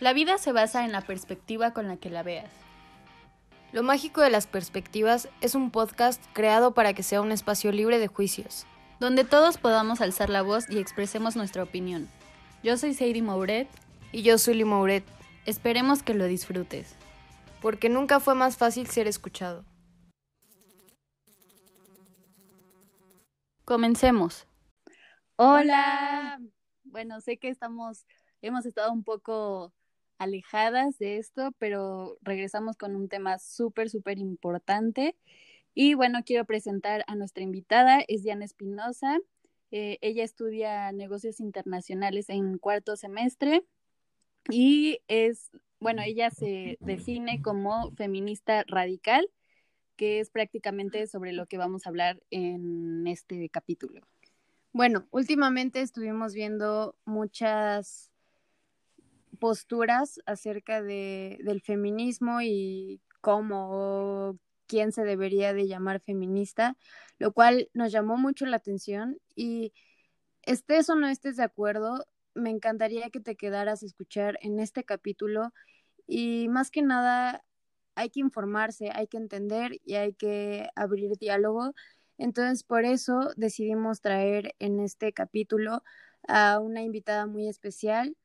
[0.00, 2.50] La vida se basa en la perspectiva con la que la veas.
[3.72, 7.98] Lo mágico de las perspectivas es un podcast creado para que sea un espacio libre
[7.98, 8.66] de juicios.
[9.00, 12.08] Donde todos podamos alzar la voz y expresemos nuestra opinión.
[12.62, 13.68] Yo soy Sadie Mouret.
[14.12, 15.04] Y yo soy Lee Mouret.
[15.46, 16.94] Esperemos que lo disfrutes.
[17.62, 19.64] Porque nunca fue más fácil ser escuchado.
[23.64, 24.46] Comencemos.
[25.36, 26.38] Hola.
[26.84, 28.04] Bueno, sé que estamos,
[28.42, 29.72] hemos estado un poco
[30.18, 35.16] alejadas de esto, pero regresamos con un tema súper, súper importante.
[35.74, 39.18] Y bueno, quiero presentar a nuestra invitada, es Diana Espinosa.
[39.70, 43.64] Eh, ella estudia negocios internacionales en cuarto semestre
[44.50, 49.26] y es, bueno, ella se define como feminista radical,
[49.96, 54.02] que es prácticamente sobre lo que vamos a hablar en este capítulo.
[54.72, 58.11] Bueno, últimamente estuvimos viendo muchas
[59.42, 66.76] posturas acerca de, del feminismo y cómo quién se debería de llamar feminista,
[67.18, 69.72] lo cual nos llamó mucho la atención y
[70.42, 74.84] estés o no estés de acuerdo, me encantaría que te quedaras a escuchar en este
[74.84, 75.52] capítulo
[76.06, 77.44] y más que nada
[77.96, 81.74] hay que informarse, hay que entender y hay que abrir diálogo.
[82.16, 85.82] Entonces, por eso decidimos traer en este capítulo
[86.28, 88.16] a una invitada muy especial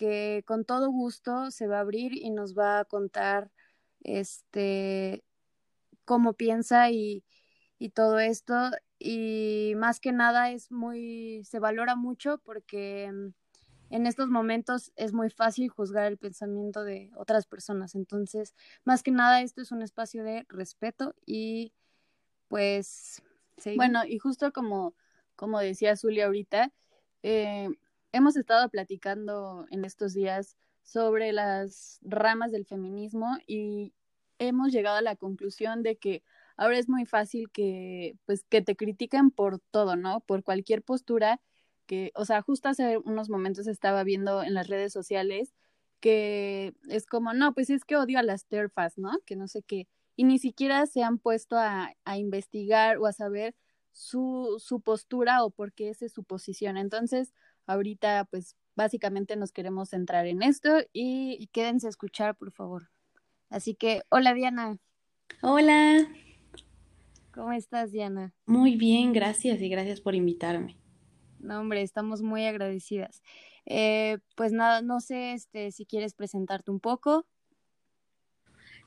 [0.00, 3.50] que con todo gusto se va a abrir y nos va a contar
[4.02, 5.22] este
[6.06, 7.22] cómo piensa y,
[7.78, 8.54] y todo esto
[8.98, 13.28] y más que nada es muy se valora mucho porque mm,
[13.90, 17.94] en estos momentos es muy fácil juzgar el pensamiento de otras personas.
[17.94, 21.74] Entonces, más que nada, esto es un espacio de respeto y
[22.48, 23.22] pues...
[23.76, 24.94] Bueno, y justo como,
[25.36, 26.72] como decía Zulia ahorita,
[27.22, 27.68] eh,
[28.12, 33.92] hemos estado platicando en estos días sobre las ramas del feminismo y
[34.38, 36.22] hemos llegado a la conclusión de que
[36.56, 40.20] ahora es muy fácil que pues que te critiquen por todo, ¿no?
[40.20, 41.40] Por cualquier postura
[41.86, 45.54] que, o sea, justo hace unos momentos estaba viendo en las redes sociales
[46.00, 49.10] que es como, no, pues es que odio a las terfas, ¿no?
[49.26, 49.86] Que no sé qué.
[50.16, 53.54] Y ni siquiera se han puesto a, a investigar o a saber
[53.92, 56.76] su, su postura o por qué esa es su posición.
[56.76, 57.32] Entonces,
[57.70, 62.90] ahorita, pues básicamente nos queremos centrar en esto y, y quédense a escuchar, por favor.
[63.48, 64.78] Así que, hola Diana.
[65.42, 66.08] Hola.
[67.32, 68.34] ¿Cómo estás, Diana?
[68.46, 70.76] Muy bien, gracias y gracias por invitarme.
[71.38, 73.22] No, hombre, estamos muy agradecidas.
[73.66, 77.26] Eh, pues nada, no sé este, si quieres presentarte un poco.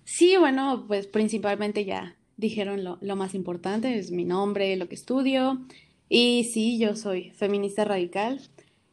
[0.04, 4.96] Sí, bueno, pues principalmente ya dijeron lo, lo más importante, es mi nombre, lo que
[4.96, 5.66] estudio.
[6.10, 8.42] Y sí, yo soy feminista radical.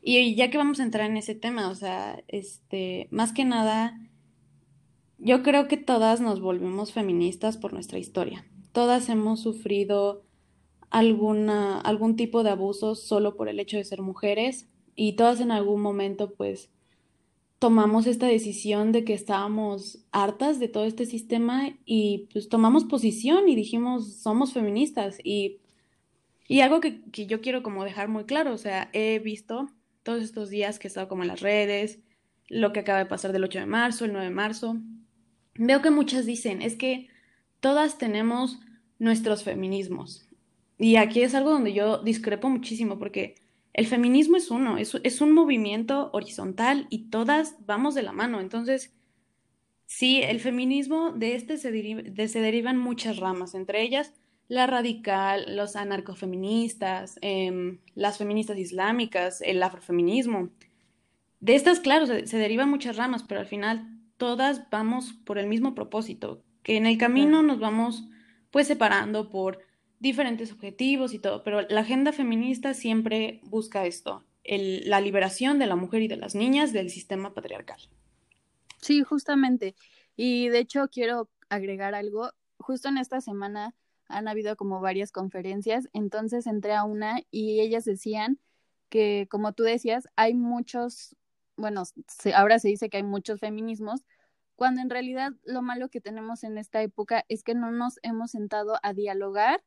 [0.03, 4.01] Y ya que vamos a entrar en ese tema, o sea, este, más que nada,
[5.19, 8.47] yo creo que todas nos volvemos feministas por nuestra historia.
[8.73, 10.25] Todas hemos sufrido
[10.89, 15.51] alguna, algún tipo de abuso solo por el hecho de ser mujeres y todas en
[15.51, 16.71] algún momento pues
[17.59, 23.49] tomamos esta decisión de que estábamos hartas de todo este sistema y pues tomamos posición
[23.49, 25.59] y dijimos somos feministas y,
[26.49, 29.69] y algo que, que yo quiero como dejar muy claro, o sea, he visto
[30.03, 32.01] todos estos días que he estado como en las redes,
[32.49, 34.77] lo que acaba de pasar del 8 de marzo, el 9 de marzo,
[35.55, 37.09] veo que muchas dicen, es que
[37.61, 38.61] todas tenemos
[38.99, 40.31] nuestros feminismos,
[40.81, 43.35] y aquí es algo donde yo discrepo muchísimo porque
[43.75, 48.41] el feminismo es uno, es, es un movimiento horizontal y todas vamos de la mano.
[48.41, 48.95] Entonces,
[49.85, 54.15] sí, el feminismo de este se, de, se derivan muchas ramas, entre ellas
[54.51, 60.51] la radical, los anarcofeministas, eh, las feministas islámicas, el afrofeminismo.
[61.39, 65.47] De estas, claro, se, se, derivan muchas ramas, pero al final todas vamos por el
[65.47, 68.09] mismo propósito, que en el camino nos vamos
[68.51, 69.61] pues separando por
[70.01, 75.69] diferentes objetivos y todo, pero la agenda feminista siempre busca esto, el, la liberación de
[75.69, 77.79] la mujer y de las niñas del sistema patriarcal.
[78.81, 79.77] Sí, justamente.
[80.17, 82.33] Y de hecho quiero agregar algo.
[82.59, 83.75] Justo en esta semana
[84.11, 88.39] han habido como varias conferencias, entonces entré a una y ellas decían
[88.89, 91.17] que, como tú decías, hay muchos,
[91.57, 94.05] bueno, se, ahora se dice que hay muchos feminismos,
[94.57, 98.33] cuando en realidad lo malo que tenemos en esta época es que no nos hemos
[98.33, 99.63] sentado a dialogar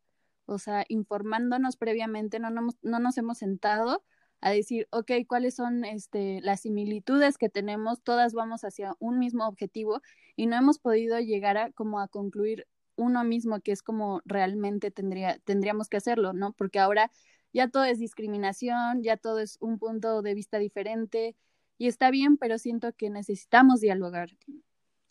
[0.45, 4.03] o sea, informándonos previamente, no, no, no nos hemos sentado
[4.41, 9.47] a decir, ok, cuáles son este, las similitudes que tenemos, todas vamos hacia un mismo
[9.47, 10.01] objetivo
[10.35, 14.91] y no hemos podido llegar a como a concluir uno mismo, que es como realmente
[14.91, 16.53] tendría, tendríamos que hacerlo, ¿no?
[16.53, 17.11] Porque ahora
[17.53, 21.35] ya todo es discriminación, ya todo es un punto de vista diferente,
[21.77, 24.29] y está bien, pero siento que necesitamos dialogar.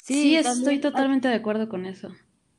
[0.02, 2.08] Sí, estoy totalmente de acuerdo con eso.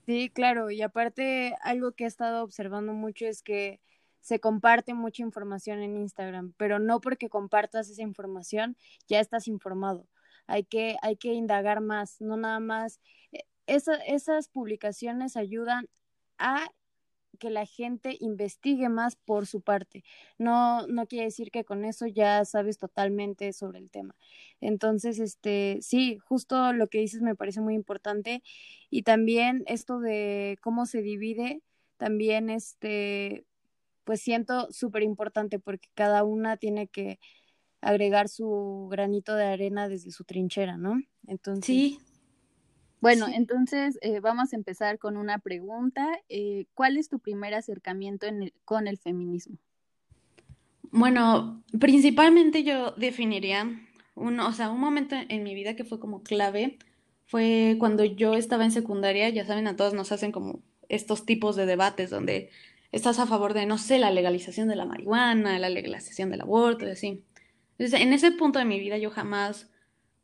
[0.06, 3.80] Sí, claro, y aparte algo que he estado observando mucho es que
[4.20, 8.78] se comparte mucha información en Instagram, pero no porque compartas esa información
[9.08, 10.08] ya estás informado.
[10.48, 13.00] Hay que, hay que indagar más, no nada más.
[13.68, 15.88] Eh, esas publicaciones ayudan
[16.38, 16.68] a
[17.40, 20.04] que la gente investigue más por su parte.
[20.38, 24.16] No, no quiere decir que con eso ya sabes totalmente sobre el tema.
[24.62, 28.44] Entonces, este, sí, justo lo que dices me parece muy importante.
[28.90, 31.62] Y también esto de cómo se divide,
[31.98, 33.46] también este,
[34.04, 37.20] pues siento súper importante porque cada una tiene que
[37.82, 41.02] agregar su granito de arena desde su trinchera, ¿no?
[41.28, 42.00] Entonces, sí,
[43.04, 46.08] bueno, entonces eh, vamos a empezar con una pregunta.
[46.30, 48.28] Eh, ¿Cuál es tu primer acercamiento
[48.64, 49.58] con el feminismo?
[50.90, 53.70] Bueno, principalmente yo definiría
[54.16, 56.78] un, o sea, un momento en mi vida que fue como clave
[57.26, 61.56] fue cuando yo estaba en secundaria, ya saben, a todos nos hacen como estos tipos
[61.58, 62.52] de debates donde
[62.94, 66.88] estás a favor de, no sé, la legalización de la marihuana, la legalización del aborto
[66.88, 67.24] y así.
[67.78, 69.70] Entonces, en ese punto de mi vida yo jamás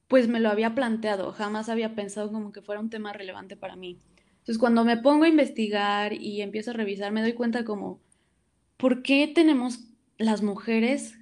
[0.10, 3.76] pues me lo había planteado, jamás había pensado como que fuera un tema relevante para
[3.76, 4.00] mí.
[4.40, 8.02] Entonces cuando me pongo a investigar y empiezo a revisar, me doy cuenta como,
[8.76, 9.86] ¿por qué tenemos
[10.18, 11.20] las mujeres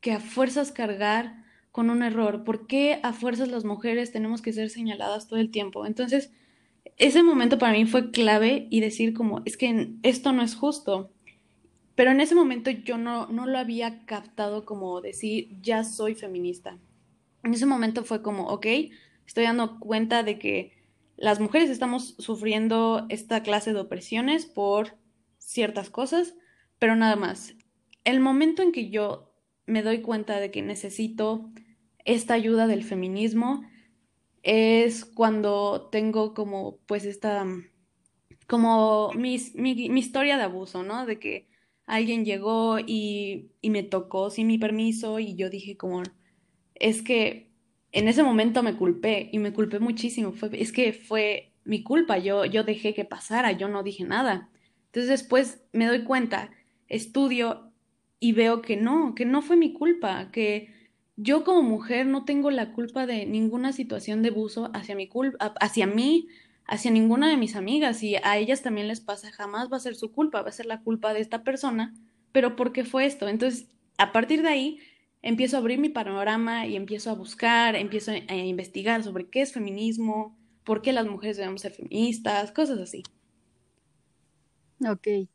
[0.00, 2.42] que a fuerzas cargar con un error?
[2.42, 5.86] ¿Por qué a fuerzas las mujeres tenemos que ser señaladas todo el tiempo?
[5.86, 6.32] Entonces,
[6.96, 11.12] ese momento para mí fue clave y decir como, es que esto no es justo.
[11.94, 16.78] Pero en ese momento yo no, no lo había captado como decir, ya soy feminista
[17.48, 18.66] en ese momento fue como, ok,
[19.26, 20.74] estoy dando cuenta de que
[21.16, 24.98] las mujeres estamos sufriendo esta clase de opresiones por
[25.38, 26.34] ciertas cosas,
[26.78, 27.54] pero nada más.
[28.04, 29.32] El momento en que yo
[29.64, 31.50] me doy cuenta de que necesito
[32.04, 33.62] esta ayuda del feminismo
[34.42, 37.46] es cuando tengo como pues esta
[38.46, 41.06] como mi, mi, historia de abuso, ¿no?
[41.06, 41.48] De que
[41.86, 46.02] alguien llegó y, y me tocó sin mi permiso y yo dije como,
[46.80, 47.50] es que
[47.92, 50.32] en ese momento me culpé y me culpé muchísimo.
[50.32, 54.50] Fue, es que fue mi culpa, yo, yo dejé que pasara, yo no dije nada.
[54.86, 56.50] Entonces después me doy cuenta,
[56.88, 57.72] estudio
[58.20, 60.72] y veo que no, que no fue mi culpa, que
[61.16, 65.54] yo como mujer no tengo la culpa de ninguna situación de abuso hacia mi culpa,
[65.60, 66.28] hacia mí,
[66.64, 69.94] hacia ninguna de mis amigas y a ellas también les pasa, jamás va a ser
[69.94, 71.94] su culpa, va a ser la culpa de esta persona,
[72.32, 73.28] pero ¿por qué fue esto?
[73.28, 74.78] Entonces, a partir de ahí
[75.22, 79.52] empiezo a abrir mi panorama y empiezo a buscar, empiezo a investigar sobre qué es
[79.52, 83.02] feminismo, por qué las mujeres debemos ser feministas, cosas así.
[84.86, 85.28] Ok.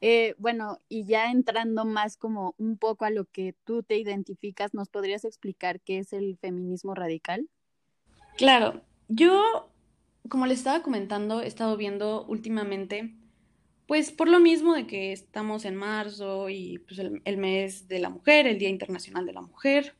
[0.00, 4.74] Eh, bueno, y ya entrando más como un poco a lo que tú te identificas,
[4.74, 7.48] ¿nos podrías explicar qué es el feminismo radical?
[8.36, 9.70] Claro, yo,
[10.28, 13.14] como les estaba comentando, he estado viendo últimamente
[13.92, 18.08] pues por lo mismo de que estamos en marzo y pues el, mes de la
[18.08, 19.94] mujer, el Día Internacional de la Mujer,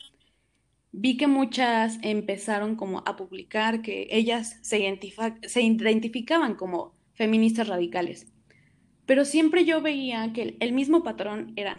[0.93, 4.99] vi que muchas empezaron como a publicar que ellas se,
[5.43, 8.33] se identificaban como feministas radicales.
[9.05, 11.77] Pero siempre yo veía que el mismo patrón era,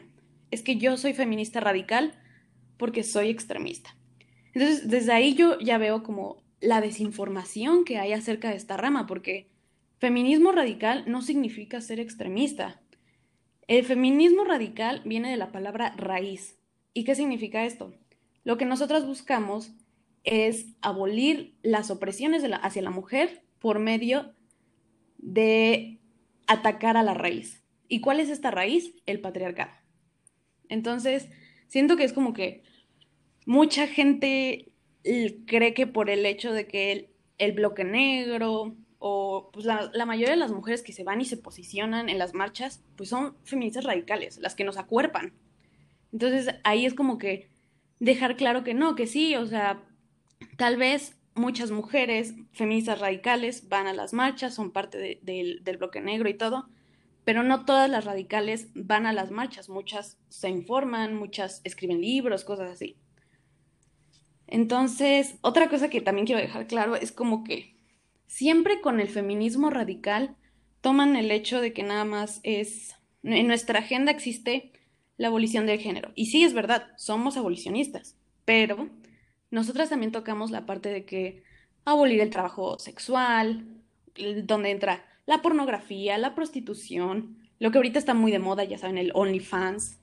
[0.51, 2.13] es que yo soy feminista radical
[2.77, 3.97] porque soy extremista.
[4.53, 9.07] Entonces, desde ahí yo ya veo como la desinformación que hay acerca de esta rama,
[9.07, 9.49] porque
[10.03, 12.81] Feminismo radical no significa ser extremista.
[13.69, 16.59] El feminismo radical viene de la palabra raíz.
[16.93, 17.93] ¿Y qué significa esto?
[18.43, 19.71] Lo que nosotras buscamos
[20.25, 24.33] es abolir las opresiones hacia la mujer por medio
[25.19, 26.01] de
[26.47, 27.63] atacar a la raíz.
[27.87, 28.93] ¿Y cuál es esta raíz?
[29.05, 29.71] El patriarcado.
[30.67, 31.29] Entonces,
[31.69, 32.61] siento que es como que
[33.45, 34.73] mucha gente
[35.47, 40.29] cree que por el hecho de que el, el bloque negro, o pues la, mayoría
[40.29, 43.83] de las mujeres que se van y se posicionan en las marchas, pues son feministas
[43.83, 45.33] radicales, las que nos acuerpan.
[46.13, 47.49] Entonces ahí es como que
[47.99, 49.83] dejar claro que no, que sí, o sea,
[50.55, 56.29] tal vez muchas mujeres feministas radicales van a las marchas, son parte del bloque negro
[56.29, 56.69] y todo,
[57.25, 62.45] pero no todas las radicales van a las marchas, muchas se informan, muchas escriben libros,
[62.45, 62.95] cosas así.
[64.47, 67.72] Entonces, otra cosa que también quiero dejar claro es como que
[68.33, 70.35] siempre con el feminismo radical
[70.81, 74.73] toman el hecho de que nada más es, en nuestra agenda existe
[75.17, 76.11] la abolición del género.
[76.15, 78.89] Y sí, es verdad, somos abolicionistas, pero
[79.51, 81.43] nosotras también tocamos la parte de que
[81.85, 83.67] abolir el trabajo sexual,
[84.45, 88.97] donde entra la pornografía, la prostitución, lo que ahorita está muy de moda, ya saben,
[88.97, 89.99] el OnlyFans.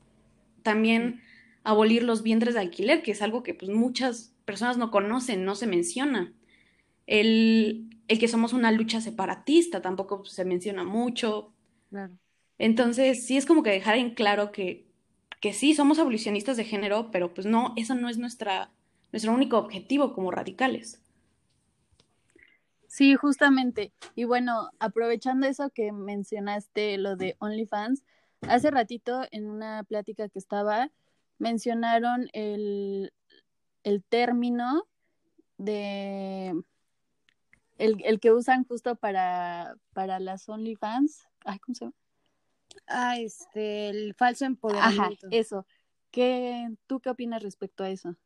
[0.63, 1.21] También
[1.65, 5.57] abolir los vientres de alquiler, que es algo que pues muchas personas no conocen, no
[5.57, 6.33] se menciona.
[7.09, 11.53] El, el que somos una lucha separatista tampoco se menciona mucho.
[11.91, 12.19] Claro.
[12.59, 14.85] Entonces, sí es como que dejar en claro que,
[15.41, 18.73] que sí, somos abolicionistas de género, pero pues no, eso no es nuestra,
[19.13, 21.01] nuestro único objetivo como radicales.
[22.89, 23.93] Sí, justamente.
[24.17, 28.03] Y bueno, aprovechando eso que mencionaste, lo de OnlyFans,
[28.41, 30.91] hace ratito en una plática que estaba,
[31.39, 33.13] mencionaron el,
[33.85, 34.89] el término
[35.59, 36.61] de
[37.81, 41.27] el, el, que usan justo para, para las OnlyFans.
[41.45, 41.97] Ay, ¿cómo se llama?
[42.87, 45.27] Ah, este, el falso empoderamiento.
[45.27, 45.67] Ajá, eso.
[46.11, 48.17] ¿Qué, ¿Tú qué opinas respecto a eso?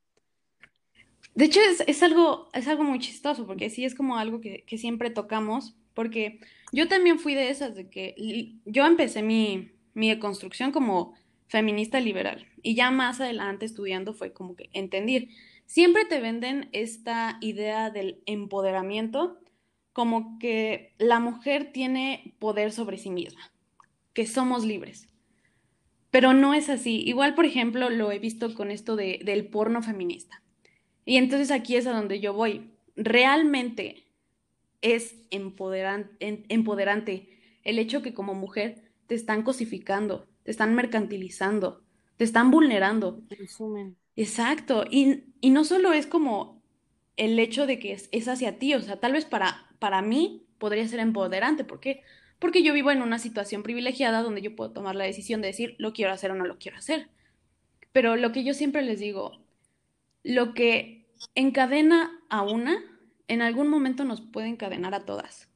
[1.35, 4.65] De hecho, es, es, algo, es algo muy chistoso, porque sí es como algo que,
[4.65, 6.41] que, siempre tocamos, porque
[6.73, 11.15] yo también fui de esas, de que yo empecé mi, mi deconstrucción como
[11.49, 15.29] feminista liberal, y ya más adelante estudiando fue como que entender,
[15.67, 19.41] siempre te venden esta idea del empoderamiento
[19.95, 23.51] como que la mujer tiene poder sobre sí misma,
[24.13, 25.09] que somos libres.
[26.11, 27.03] Pero no es así.
[27.07, 30.45] Igual, por ejemplo, lo he visto con esto de, del porno feminista
[31.05, 32.71] y entonces aquí es a donde yo voy.
[32.97, 34.05] Realmente
[34.81, 37.29] es empoderante, empoderante
[37.63, 41.83] el hecho que como mujer te están cosificando, te están mercantilizando,
[42.17, 43.23] te están vulnerando.
[43.31, 43.97] Resumen.
[44.17, 44.85] Exacto.
[44.91, 46.63] Y, y, no solo es como
[47.17, 50.87] el hecho de que es, hacia ti, o sea, tal vez para, para mí podría
[50.89, 51.65] ser empoderante.
[51.65, 52.03] ¿Por qué?
[52.39, 55.77] Porque yo vivo en una situación privilegiada donde yo puedo tomar la decisión de decir
[55.79, 57.09] lo quiero hacer o no lo quiero hacer.
[57.93, 59.41] Pero lo que yo siempre les digo,
[60.23, 62.83] lo que encadena a una,
[63.29, 65.49] en algún momento nos puede encadenar a todas.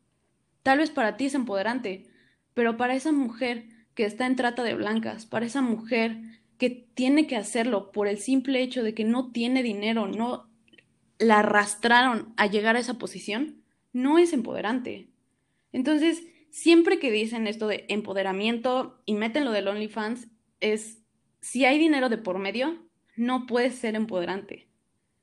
[0.62, 2.07] Tal vez para ti es empoderante,
[2.55, 6.19] pero para esa mujer que está en trata de blancas, para esa mujer
[6.59, 10.48] que tiene que hacerlo por el simple hecho de que no tiene dinero, no
[11.18, 15.10] la arrastraron a llegar a esa posición, no es empoderante.
[15.72, 20.28] Entonces, siempre que dicen esto de empoderamiento y meten lo del OnlyFans,
[20.60, 20.98] es
[21.40, 24.68] si hay dinero de por medio, no puedes ser empoderante.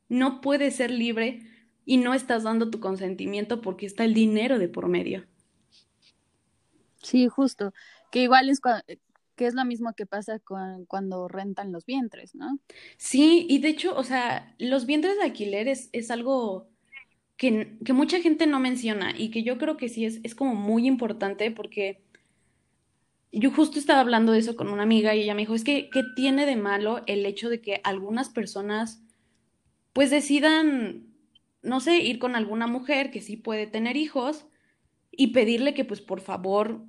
[0.08, 1.42] No puedes ser libre
[1.86, 5.26] y no estás dando tu consentimiento porque está el dinero de por medio.
[7.02, 7.74] Sí, justo.
[8.12, 8.60] Que igual es
[9.36, 12.60] que es lo mismo que pasa con, cuando rentan los vientres, ¿no?
[12.98, 16.68] Sí, y de hecho, o sea, los vientres de alquiler es, es algo
[17.38, 20.56] que, que, mucha gente no menciona y que yo creo que sí es, es como
[20.56, 22.02] muy importante porque
[23.32, 25.90] yo justo estaba hablando de eso con una amiga y ella me dijo, es que,
[25.92, 29.02] ¿qué tiene de malo el hecho de que algunas personas
[29.92, 31.08] pues decidan,
[31.62, 34.46] no sé, ir con alguna mujer que sí puede tener hijos
[35.12, 36.82] y pedirle que pues por favor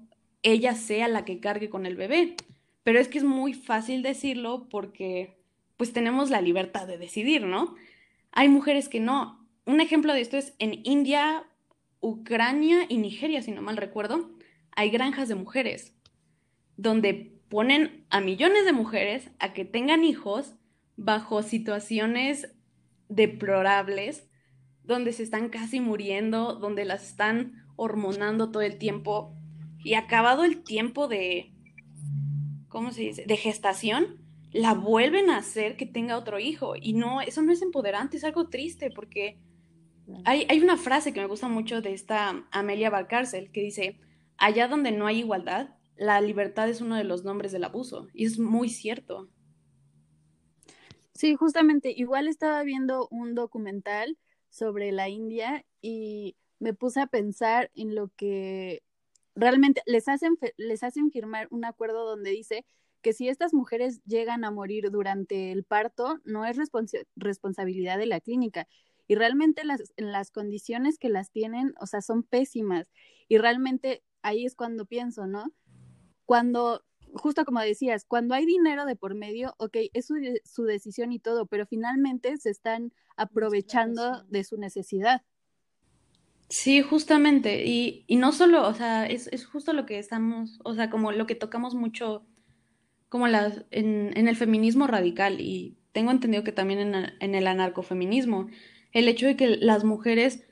[0.47, 2.37] ella sea la que cargue con el bebé?
[2.85, 5.37] Pero es que es muy fácil decirlo porque
[5.77, 7.75] pues tenemos la libertad de decidir, ¿no?
[8.31, 9.45] Hay mujeres que no.
[9.65, 11.45] Un ejemplo de esto es en India,
[12.01, 14.31] Ucrania y Nigeria, si no mal recuerdo,
[14.71, 15.95] hay granjas de mujeres
[16.77, 20.55] donde ponen a millones de mujeres a que tengan hijos
[20.97, 22.55] bajo situaciones
[23.09, 24.29] deplorables,
[24.85, 29.37] donde se están casi muriendo, donde las están hormonando todo el tiempo
[29.79, 31.53] y acabado el tiempo de,
[32.69, 36.75] ¿cómo se dice?, de gestación, la vuelven a hacer que tenga otro hijo.
[36.81, 39.39] Y no, eso no es empoderante, es algo triste porque
[40.25, 44.01] hay, hay una frase que me gusta mucho de esta Amelia Valcárcel que dice,
[44.39, 48.09] allá donde no hay igualdad, la libertad es uno de los nombres del abuso.
[48.13, 49.29] Y es muy cierto.
[51.15, 54.19] Sí, justamente, igual estaba viendo un documental
[54.51, 58.83] sobre la India y me puse a pensar en lo que
[59.37, 62.65] realmente les hacen, les hacen firmar un acuerdo donde dice
[63.03, 68.07] que si estas mujeres llegan a morir durante el parto, no es responsa responsabilidad de
[68.07, 68.67] la clínica.
[69.07, 72.91] Y realmente las, las condiciones que las tienen, o sea, son pésimas.
[73.29, 75.53] Y realmente ahí es cuando pienso, ¿no?
[76.27, 81.13] cuando, justo como decías, cuando hay dinero de por medio, ok, es su, su decisión
[81.13, 85.23] y todo, pero finalmente se están aprovechando de su necesidad.
[86.49, 87.67] Sí, justamente.
[87.67, 91.13] Y, y no solo, o sea, es, es, justo lo que estamos, o sea, como
[91.13, 92.25] lo que tocamos mucho
[93.09, 97.47] como las, en, en el feminismo radical y tengo entendido que también en, en, el
[97.47, 98.49] anarcofeminismo,
[98.93, 100.45] el hecho de que las mujeres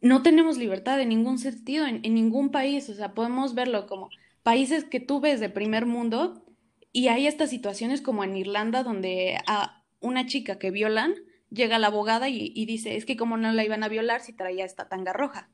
[0.00, 4.08] no tenemos libertad en ningún sentido, en, en ningún país, o sea, podemos verlo como
[4.42, 6.44] países que tú ves de primer mundo
[6.92, 11.14] y hay estas situaciones como en Irlanda donde a una chica que violan
[11.50, 14.32] llega la abogada y, y dice, es que como no la iban a violar si
[14.32, 15.50] traía esta tanga roja.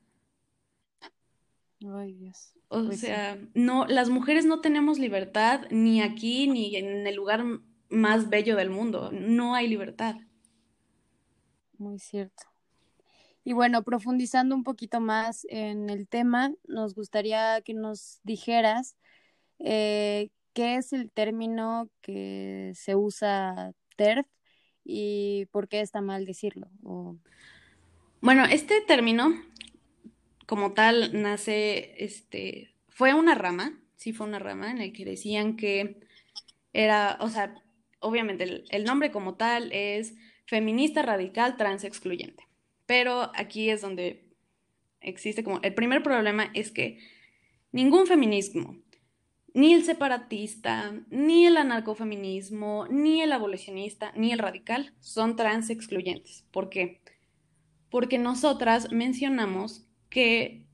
[1.94, 2.52] Ay, Dios.
[2.68, 3.48] O pues sea, sí.
[3.54, 7.44] no, las mujeres no tenemos libertad ni aquí ni en el lugar
[7.88, 9.10] más bello del mundo.
[9.12, 10.16] No hay libertad.
[11.78, 12.44] Muy cierto.
[13.44, 18.96] Y bueno, profundizando un poquito más en el tema, nos gustaría que nos dijeras
[19.60, 24.26] eh, qué es el término que se usa TERF
[24.86, 26.68] y por qué está mal decirlo.
[28.20, 29.34] Bueno, este término
[30.46, 35.56] como tal nace, este, fue una rama, sí fue una rama en el que decían
[35.56, 36.00] que
[36.72, 37.54] era, o sea,
[38.00, 40.14] obviamente el, nombre como tal es
[40.46, 42.46] feminista radical trans excluyente,
[42.86, 44.28] pero aquí es donde
[45.00, 46.98] existe como, el primer problema es que
[47.72, 48.80] ningún feminismo,
[49.56, 56.44] ni el separatista, ni el anarcofeminismo, ni el abolicionista, ni el radical son trans excluyentes.
[56.50, 57.00] ¿Por qué?
[57.88, 60.66] Porque nosotras mencionamos que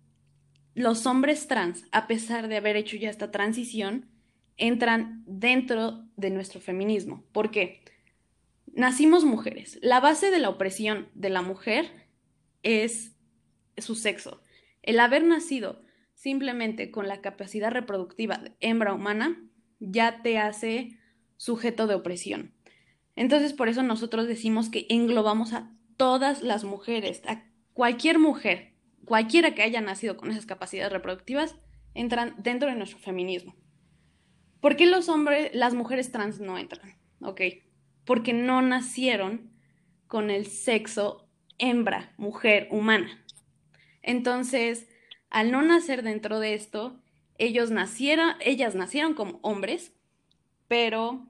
[0.74, 4.10] los hombres trans, a pesar de haber hecho ya esta transición,
[4.56, 7.22] entran dentro de nuestro feminismo.
[7.30, 7.84] ¿Por qué?
[8.66, 9.78] Nacimos mujeres.
[9.80, 12.08] La base de la opresión de la mujer
[12.64, 13.14] es
[13.78, 14.42] su sexo.
[14.82, 15.81] El haber nacido
[16.22, 19.42] simplemente con la capacidad reproductiva de hembra humana
[19.80, 20.96] ya te hace
[21.36, 22.54] sujeto de opresión.
[23.16, 28.72] Entonces, por eso nosotros decimos que englobamos a todas las mujeres, a cualquier mujer
[29.04, 31.56] cualquiera que haya nacido con esas capacidades reproductivas,
[31.92, 33.56] entran dentro de nuestro feminismo.
[34.60, 36.94] ¿Por qué los hombres, las mujeres trans no entran?
[37.20, 37.40] Ok,
[38.04, 39.50] porque no nacieron
[40.06, 43.24] con el sexo hembra, mujer, humana.
[44.02, 44.86] Entonces,
[45.32, 46.96] al no nacer dentro de esto,
[47.38, 49.92] ellos nacieron, ellas nacieron como hombres,
[50.68, 51.26] pero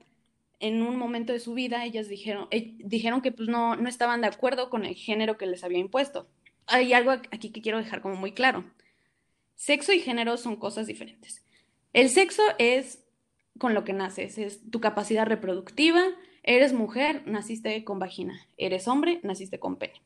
[0.61, 4.21] en un momento de su vida ellas dijeron, eh, dijeron que pues no, no estaban
[4.21, 6.28] de acuerdo con el género que les había impuesto
[6.66, 8.64] hay algo aquí que quiero dejar como muy claro.
[9.54, 11.44] Sexo y género son cosas diferentes.
[11.92, 13.04] El sexo es
[13.59, 16.02] con lo que naces, es tu capacidad reproductiva.
[16.42, 18.40] Eres mujer, naciste con vagina.
[18.56, 20.00] Eres hombre, naciste con pene.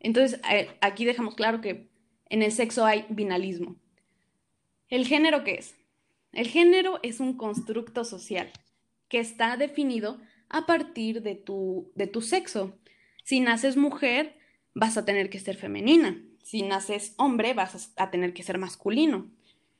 [0.00, 0.40] Entonces,
[0.80, 1.88] aquí dejamos claro que
[2.28, 3.76] en el sexo hay binalismo.
[4.88, 5.74] ¿El género qué es?
[6.32, 8.50] El género es un constructo social
[9.08, 12.78] que está definido a partir de tu, de tu sexo.
[13.24, 14.36] Si naces mujer,
[14.74, 16.22] vas a tener que ser femenina.
[16.42, 19.30] Si naces hombre, vas a tener que ser masculino.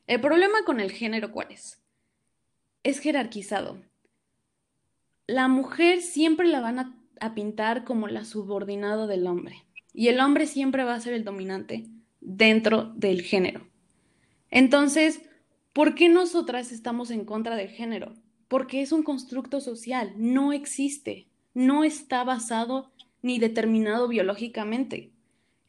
[0.07, 1.81] El problema con el género, ¿cuál es?
[2.83, 3.77] Es jerarquizado.
[5.27, 9.65] La mujer siempre la van a, pintar como la subordinada del hombre.
[9.93, 11.85] Y el hombre siempre va a ser el dominante
[12.27, 13.65] dentro del género.
[14.51, 15.21] Entonces,
[15.71, 18.15] ¿por qué nosotras estamos en contra del género?
[18.49, 25.11] Porque es un constructo social, no existe, no está basado ni determinado biológicamente.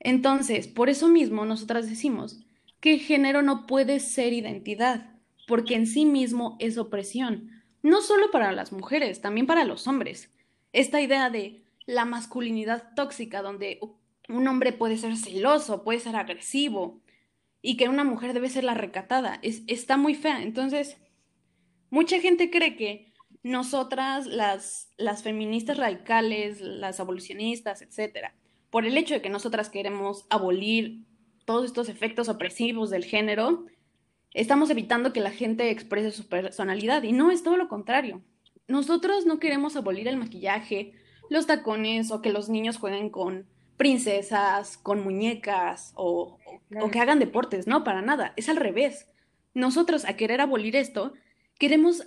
[0.00, 2.40] Entonces, por eso mismo nosotras decimos
[2.80, 5.12] que el género no puede ser identidad,
[5.46, 7.50] porque en sí mismo es opresión,
[7.82, 10.32] no solo para las mujeres, también para los hombres.
[10.72, 13.78] Esta idea de la masculinidad tóxica, donde
[14.28, 17.00] un hombre puede ser celoso, puede ser agresivo,
[17.60, 20.42] y que una mujer debe ser la recatada, es, está muy fea.
[20.42, 20.96] Entonces,
[21.90, 23.12] mucha gente cree que
[23.42, 28.34] nosotras, las, las feministas radicales, las abolicionistas, etcétera,
[28.70, 31.04] por el hecho de que nosotras queremos abolir
[31.44, 33.66] todos estos efectos opresivos del género,
[34.34, 38.22] estamos evitando que la gente exprese su personalidad y no es todo lo contrario.
[38.66, 40.92] Nosotros no queremos abolir el maquillaje,
[41.30, 43.46] los tacones o que los niños jueguen con
[43.78, 46.36] princesas, con muñecas o,
[46.78, 49.06] o que hagan deportes, no, para nada, es al revés.
[49.54, 51.14] Nosotros a querer abolir esto,
[51.58, 52.06] queremos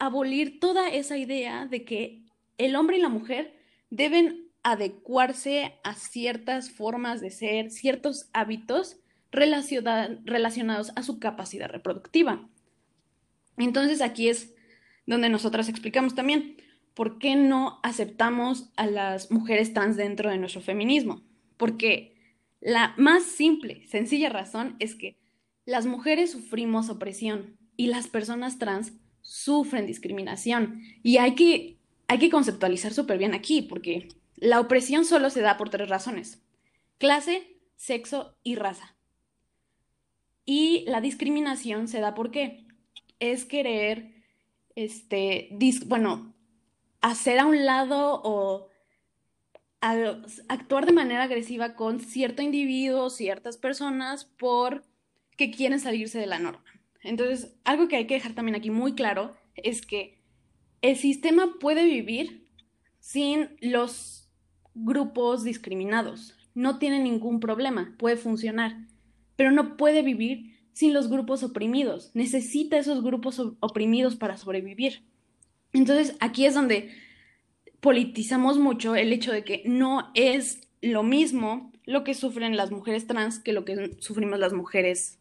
[0.00, 2.24] abolir toda esa idea de que
[2.58, 3.54] el hombre y la mujer
[3.90, 8.98] deben adecuarse a ciertas formas de ser, ciertos hábitos
[9.30, 12.48] relacionados a su capacidad reproductiva.
[13.56, 14.54] Entonces aquí es
[15.06, 16.56] donde nosotras explicamos también
[16.94, 21.22] por qué no aceptamos a las mujeres trans dentro de nuestro feminismo.
[21.56, 22.16] Porque
[22.60, 25.16] la más simple, sencilla razón es que
[25.64, 30.82] las mujeres sufrimos opresión y las personas trans sufren discriminación.
[31.02, 35.56] Y hay que, hay que conceptualizar súper bien aquí, porque la opresión solo se da
[35.56, 36.42] por tres razones.
[36.98, 38.96] Clase, sexo y raza.
[40.44, 42.66] Y la discriminación se da por qué?
[43.20, 44.12] Es querer,
[44.74, 45.48] este,
[45.86, 46.29] bueno,
[47.00, 48.68] hacer a un lado o
[50.48, 54.84] actuar de manera agresiva con cierto individuo, ciertas personas, por
[55.36, 56.64] que quieren salirse de la norma.
[57.02, 60.20] Entonces, algo que hay que dejar también aquí muy claro es que
[60.82, 62.46] el sistema puede vivir
[62.98, 64.28] sin los
[64.74, 66.36] grupos discriminados.
[66.54, 68.76] No tiene ningún problema, puede funcionar,
[69.36, 72.10] pero no puede vivir sin los grupos oprimidos.
[72.14, 75.04] Necesita esos grupos oprimidos para sobrevivir.
[75.72, 76.90] Entonces, aquí es donde
[77.80, 83.06] politizamos mucho el hecho de que no es lo mismo lo que sufren las mujeres
[83.06, 85.18] trans que lo que sufrimos las mujeres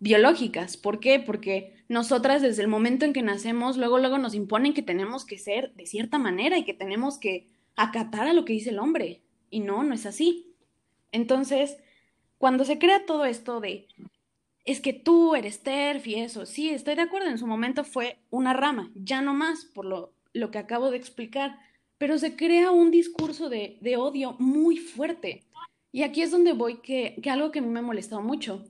[0.00, 0.76] biológicas.
[0.76, 1.20] ¿Por qué?
[1.20, 5.38] Porque nosotras desde el momento en que nacemos, luego, luego nos imponen que tenemos que
[5.38, 9.20] ser de cierta manera y que tenemos que acatar a lo que dice el hombre.
[9.50, 10.54] Y no, no es así.
[11.12, 11.76] Entonces,
[12.38, 13.86] cuando se crea todo esto de
[14.64, 18.18] es que tú eres TERF y eso, sí, estoy de acuerdo, en su momento fue
[18.30, 21.58] una rama, ya no más, por lo, lo que acabo de explicar,
[21.98, 25.44] pero se crea un discurso de, de odio muy fuerte.
[25.92, 28.64] Y aquí es donde voy, que, que, algo que a mí me ha molestado mucho.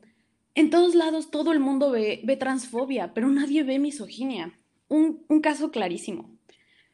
[0.54, 4.58] En todos lados todo el mundo ve, ve transfobia, pero nadie ve misoginia.
[4.88, 6.36] Un, un, caso clarísimo.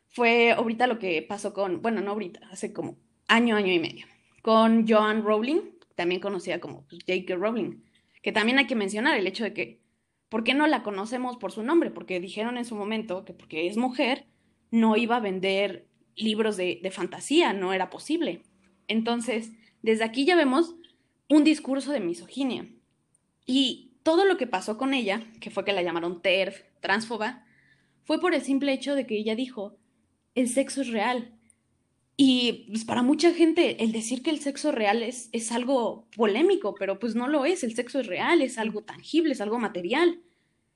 [0.08, 2.96] Fue ahorita lo que pasó con, bueno, no ahorita, hace como
[3.28, 4.06] año, año y medio,
[4.42, 5.60] con Joan Rowling,
[5.94, 7.36] también conocida como pues, J.K.
[7.36, 7.85] Rowling
[8.26, 9.80] que también hay que mencionar el hecho de que,
[10.28, 11.92] ¿por qué no la conocemos por su nombre?
[11.92, 14.26] Porque dijeron en su momento que porque es mujer
[14.72, 15.86] no iba a vender
[16.16, 18.42] libros de, de fantasía, no era posible.
[18.88, 20.74] Entonces, desde aquí ya vemos
[21.28, 22.68] un discurso de misoginia.
[23.46, 27.44] Y todo lo que pasó con ella, que fue que la llamaron TERF, transfoba,
[28.02, 29.78] fue por el simple hecho de que ella dijo,
[30.34, 31.35] el sexo es real,
[32.16, 36.74] y pues para mucha gente el decir que el sexo real es, es algo polémico,
[36.74, 40.20] pero pues no lo es, el sexo es real, es algo tangible, es algo material.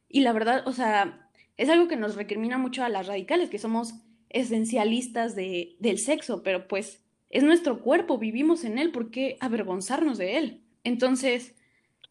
[0.08, 3.58] Y la verdad, o sea, es algo que nos recrimina mucho a las radicales, que
[3.58, 3.94] somos
[4.28, 10.18] esencialistas de, del sexo, pero pues es nuestro cuerpo, vivimos en él, ¿por qué avergonzarnos
[10.18, 10.62] de él?
[10.84, 11.54] Entonces,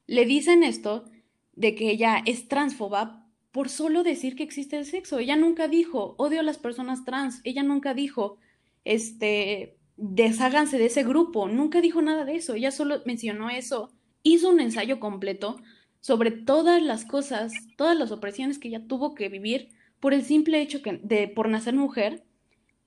[0.08, 1.06] le dicen esto
[1.54, 5.20] de que ella es transfoba por solo decir que existe el sexo.
[5.20, 8.38] Ella nunca dijo, odio a las personas trans, ella nunca dijo,
[8.86, 11.48] este, desháganse de ese grupo.
[11.48, 13.92] Nunca dijo nada de eso, ella solo mencionó eso.
[14.24, 15.62] Hizo un ensayo completo
[16.02, 20.62] sobre todas las cosas, todas las opresiones que ella tuvo que vivir por el simple
[20.62, 22.24] hecho de por nacer mujer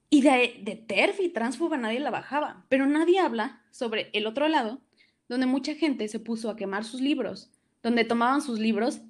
[0.09, 4.49] y de, de TERF y transfoba nadie la bajaba, pero nadie habla sobre el otro
[4.49, 4.81] lado,
[5.29, 7.51] donde mucha gente se puso a quemar sus libros,
[7.83, 9.03] donde tomaban sus libros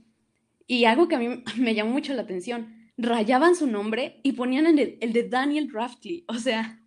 [0.67, 4.67] y algo que a mí me llamó mucho la atención, rayaban su nombre y ponían
[4.67, 6.25] el, el de Daniel Raftley.
[6.29, 6.81] O sea,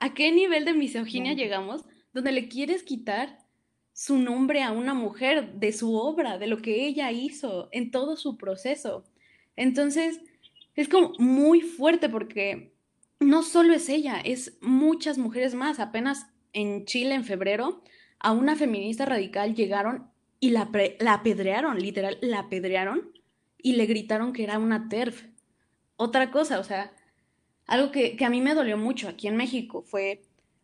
[0.00, 3.38] ¿a qué nivel de misoginia llegamos donde le quieres quitar
[3.92, 8.16] su nombre a una mujer de su obra, de lo que ella hizo en todo
[8.16, 9.04] su proceso?
[9.54, 10.20] Entonces,
[10.74, 12.74] es como muy fuerte porque
[13.20, 15.80] no solo es ella, es muchas mujeres más.
[15.80, 17.82] Apenas en Chile, en febrero,
[18.18, 20.10] a una feminista radical llegaron
[20.40, 23.12] y la, la apedrearon, literal, la apedrearon
[23.58, 25.31] y le gritaron que era una TERF
[25.96, 26.92] otra cosa, o sea,
[27.66, 30.22] algo que, a mí me dolió mucho aquí en México fue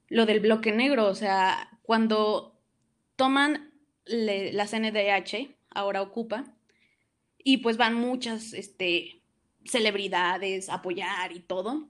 [0.08, 2.58] lo del bloque negro, o sea, cuando
[3.16, 3.72] toman
[4.04, 6.44] la CNDH, ahora ocupa,
[7.38, 9.22] y pues van muchas este,
[9.64, 11.88] celebridades a apoyar y todo.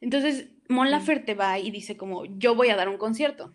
[0.00, 3.54] Entonces, Mon Laferte va y dice como, yo voy a dar un concierto.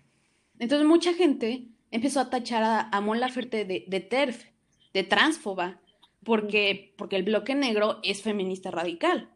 [0.60, 4.46] Entonces, mucha gente empezó a tachar a, a Mon Laferte de, de TERF,
[4.94, 5.80] de transfoba,
[6.28, 9.32] porque, porque el bloque negro es feminista radical.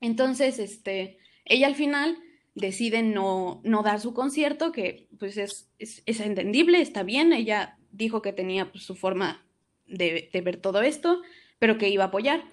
[0.00, 2.16] Entonces, este, ella al final
[2.54, 8.22] decide no, no dar su concierto, que pues es, es, entendible, está bien, ella dijo
[8.22, 9.44] que tenía pues, su forma
[9.88, 11.22] de, de, ver todo esto,
[11.58, 12.44] pero que iba a apoyar.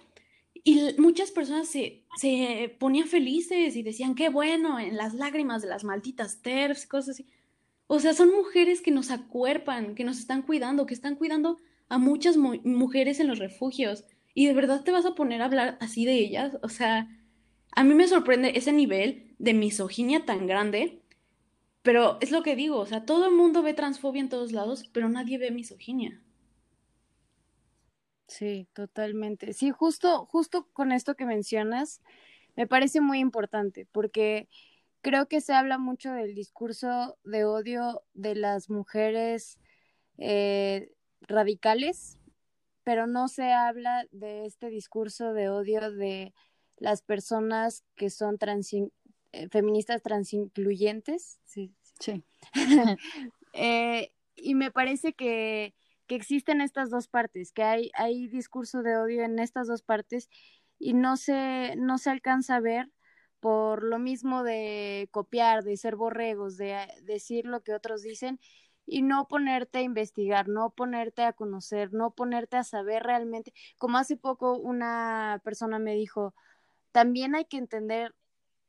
[0.63, 5.67] Y muchas personas se, se ponían felices y decían, qué bueno, en las lágrimas de
[5.67, 7.27] las malditas TERFs, cosas así.
[7.85, 11.97] O sea, son mujeres que nos acuerpan, que nos están cuidando, que están cuidando a
[11.97, 16.05] muchas mujeres en los refugios y de verdad te vas a poner a hablar así
[16.05, 16.57] de ellas.
[16.63, 17.09] O sea,
[17.71, 21.01] a mí me sorprende ese nivel de misoginia tan grande,
[21.83, 24.89] pero es lo que digo, o sea, todo el mundo ve transfobia en todos lados,
[24.93, 26.21] pero nadie ve misoginia.
[28.27, 29.53] Sí, totalmente.
[29.53, 32.01] Sí, justo, justo con esto que mencionas,
[32.55, 34.49] me parece muy importante, porque
[35.01, 39.59] creo que se habla mucho del discurso de odio de las mujeres
[40.17, 42.19] eh, radicales,
[42.83, 46.33] pero no se habla de este discurso de odio de
[46.77, 48.89] las personas que son trans, eh,
[49.51, 51.39] feministas transincluyentes.
[51.45, 51.73] Sí.
[51.99, 52.23] sí.
[53.53, 55.75] eh, y me parece que,
[56.07, 60.29] que, existen estas dos partes, que hay, hay discurso de odio en estas dos partes
[60.79, 62.89] y no se, no se alcanza a ver
[63.39, 68.39] por lo mismo de copiar, de ser borregos, de decir lo que otros dicen
[68.89, 73.97] y no ponerte a investigar, no ponerte a conocer, no ponerte a saber realmente, como
[73.97, 76.33] hace poco una persona me dijo,
[76.91, 78.15] también hay que entender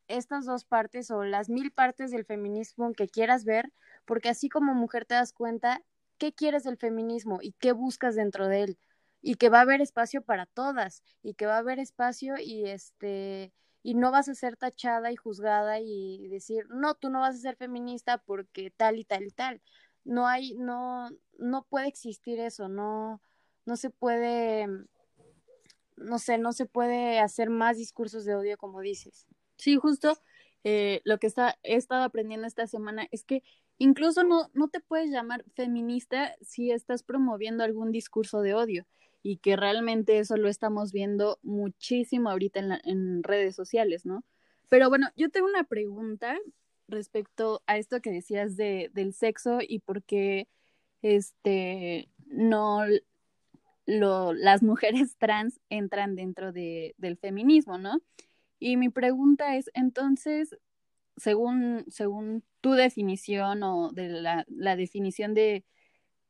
[0.08, 3.72] estas dos partes o las mil partes del feminismo que quieras ver,
[4.04, 5.82] porque así como mujer te das cuenta
[6.18, 8.78] qué quieres del feminismo y qué buscas dentro de él
[9.22, 12.66] y que va a haber espacio para todas y que va a haber espacio y
[12.68, 13.52] este
[13.82, 17.38] y no vas a ser tachada y juzgada y decir, no, tú no vas a
[17.38, 19.62] ser feminista porque tal y tal y tal.
[20.04, 23.20] No hay, no, no puede existir eso, no,
[23.66, 24.66] no se puede,
[25.96, 29.26] no sé, no se puede hacer más discursos de odio como dices.
[29.56, 30.18] Sí, justo
[30.64, 33.42] eh, lo que está, he estado aprendiendo esta semana es que
[33.78, 38.86] incluso no, no te puedes llamar feminista si estás promoviendo algún discurso de odio
[39.22, 44.24] y que realmente eso lo estamos viendo muchísimo ahorita en, en redes sociales, ¿no?
[44.68, 46.38] Pero bueno, yo tengo una pregunta
[46.90, 50.48] respecto a esto que decías de, del sexo y por qué
[51.02, 52.82] este no
[53.86, 58.00] lo, las mujeres trans entran dentro de, del feminismo, ¿no?
[58.58, 60.56] Y mi pregunta es, entonces,
[61.16, 65.64] según, según tu definición o de la, la definición de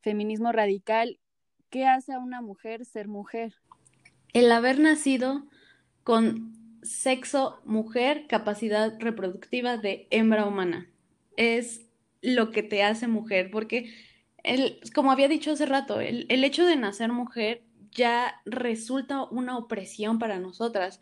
[0.01, 1.19] feminismo radical,
[1.71, 3.55] ¿qué hace a una mujer ser mujer?
[4.33, 5.45] El haber nacido
[6.05, 10.89] con sexo mujer, capacidad reproductiva de hembra humana.
[11.37, 11.87] Es
[12.23, 13.93] lo que te hace mujer, porque
[14.43, 17.63] el, como había dicho hace rato, el, el hecho de nacer mujer
[17.93, 21.01] ya resulta una opresión para nosotras.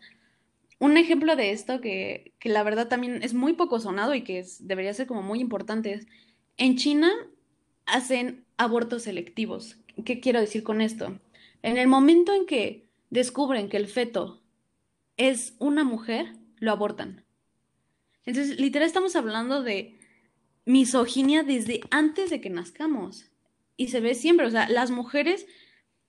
[0.79, 4.45] Un ejemplo de esto que, que, la verdad también es muy poco sonado y que
[4.59, 6.07] debería ser como muy importante es,
[6.57, 7.11] en China
[7.85, 9.77] hacen abortos selectivos.
[10.05, 11.19] ¿Qué quiero decir con esto?
[11.61, 14.41] En el momento en que descubren que el feto
[15.19, 17.25] es una mujer, lo abortan.
[18.25, 19.99] Entonces, literal estamos hablando de
[20.65, 23.29] misoginia desde antes de que nazcamos.
[23.75, 25.45] Y se ve siempre, o sea, las mujeres,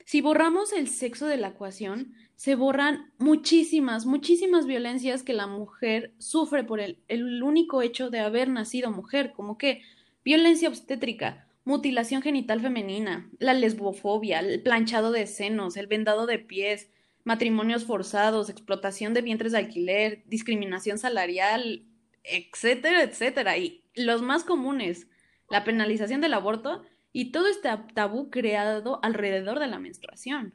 [0.04, 6.14] si borramos el sexo de la ecuación, se borran muchísimas, muchísimas violencias que la mujer
[6.18, 9.82] sufre por el, el único hecho de haber nacido mujer, como que
[10.24, 16.90] violencia obstétrica, mutilación genital femenina, la lesbofobia, el planchado de senos, el vendado de pies,
[17.30, 21.86] matrimonios forzados, explotación de vientres de alquiler, discriminación salarial,
[22.24, 23.56] etcétera, etcétera.
[23.56, 25.06] Y los más comunes,
[25.48, 30.52] la penalización del aborto y todo este tabú creado alrededor de la menstruación.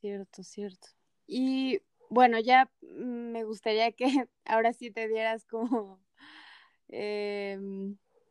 [0.00, 0.88] Cierto, cierto.
[1.28, 4.06] Y bueno, ya me gustaría que
[4.44, 6.00] ahora sí te dieras como
[6.88, 7.60] eh,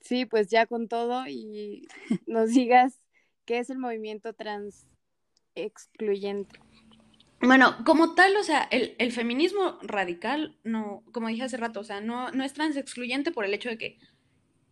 [0.01, 1.87] Sí, pues ya con todo y
[2.27, 3.01] nos digas
[3.45, 4.85] qué es el movimiento trans
[5.55, 6.59] excluyente.
[7.41, 11.83] Bueno, como tal, o sea, el, el, feminismo radical, no, como dije hace rato, o
[11.83, 13.97] sea, no, no es trans excluyente por el hecho de que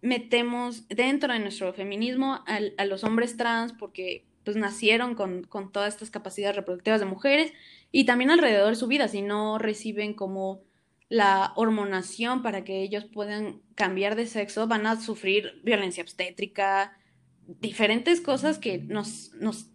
[0.01, 5.71] metemos dentro de nuestro feminismo a, a los hombres trans porque pues nacieron con, con,
[5.71, 7.53] todas estas capacidades reproductivas de mujeres
[7.91, 10.61] y también alrededor de su vida, si no reciben como
[11.09, 16.97] la hormonación para que ellos puedan cambiar de sexo, van a sufrir violencia obstétrica,
[17.45, 19.69] diferentes cosas que nos, nos,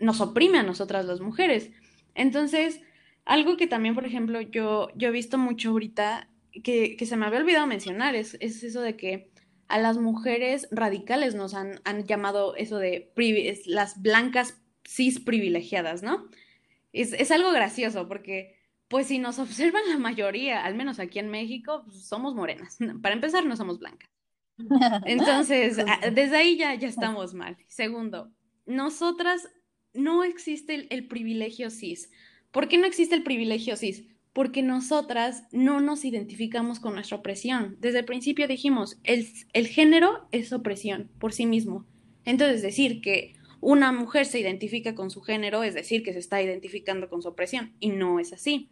[0.00, 1.70] nos oprime a nosotras las mujeres.
[2.14, 2.80] Entonces,
[3.24, 6.28] algo que también, por ejemplo, yo, yo he visto mucho ahorita,
[6.64, 9.30] que, que se me había olvidado mencionar, es, es, eso de que
[9.68, 13.12] a las mujeres radicales nos han, han llamado eso de
[13.66, 16.26] las blancas cis privilegiadas, ¿no?
[16.92, 18.58] Es, es algo gracioso porque
[18.88, 22.78] pues si nos observan la mayoría, al menos aquí en México, pues, somos morenas.
[23.02, 24.10] Para empezar, no somos blancas.
[25.04, 25.76] Entonces,
[26.12, 27.56] desde ahí ya, ya estamos mal.
[27.68, 28.32] Segundo,
[28.66, 29.48] nosotras
[29.94, 32.10] no existe el, privilegio cis.
[32.50, 34.04] ¿Por qué no existe el privilegio cis?
[34.32, 37.76] Porque nosotras no nos identificamos con nuestra opresión.
[37.80, 41.86] Desde el principio dijimos, el, el género es opresión por sí mismo.
[42.24, 46.40] Entonces, decir que una mujer se identifica con su género, es decir, que se está
[46.42, 48.70] identificando con su opresión, y no es así.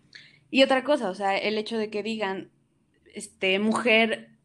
[0.50, 2.50] Y otra cosa, o sea, el hecho de que digan,
[3.14, 4.35] este, mujer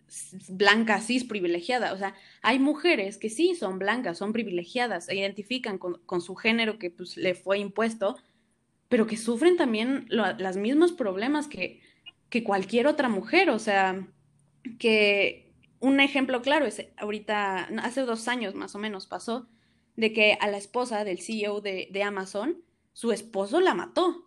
[0.50, 5.78] blanca, cis, privilegiada, o sea, hay mujeres que sí son blancas, son privilegiadas, se identifican
[5.78, 8.18] con, con su género que pues le fue impuesto,
[8.90, 11.82] pero que sufren también los mismos problemas que,
[12.30, 14.08] que cualquier otra mujer, o sea,
[14.80, 19.48] que un ejemplo claro es ahorita, hace dos años más o menos pasó,
[19.96, 24.24] de que a la esposa del CEO de, de Amazon, su esposo la mató.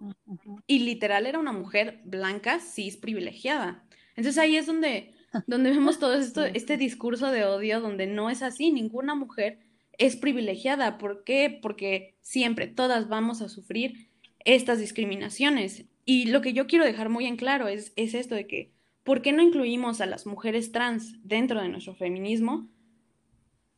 [0.67, 3.85] Y literal era una mujer blanca, cis, privilegiada.
[4.17, 5.14] Entonces ahí es donde,
[5.47, 9.59] donde vemos todo esto, este discurso de odio donde no es así, ninguna mujer
[9.99, 10.99] es privilegiada.
[10.99, 11.59] ¿Por qué?
[11.63, 14.09] Porque siempre, todas vamos a sufrir
[14.45, 15.85] estas discriminaciones.
[16.05, 19.23] Y lo que yo quiero dejar muy en claro es, es esto de que, ¿por
[19.23, 22.69] qué no incluimos a las mujeres trans dentro de nuestro feminismo?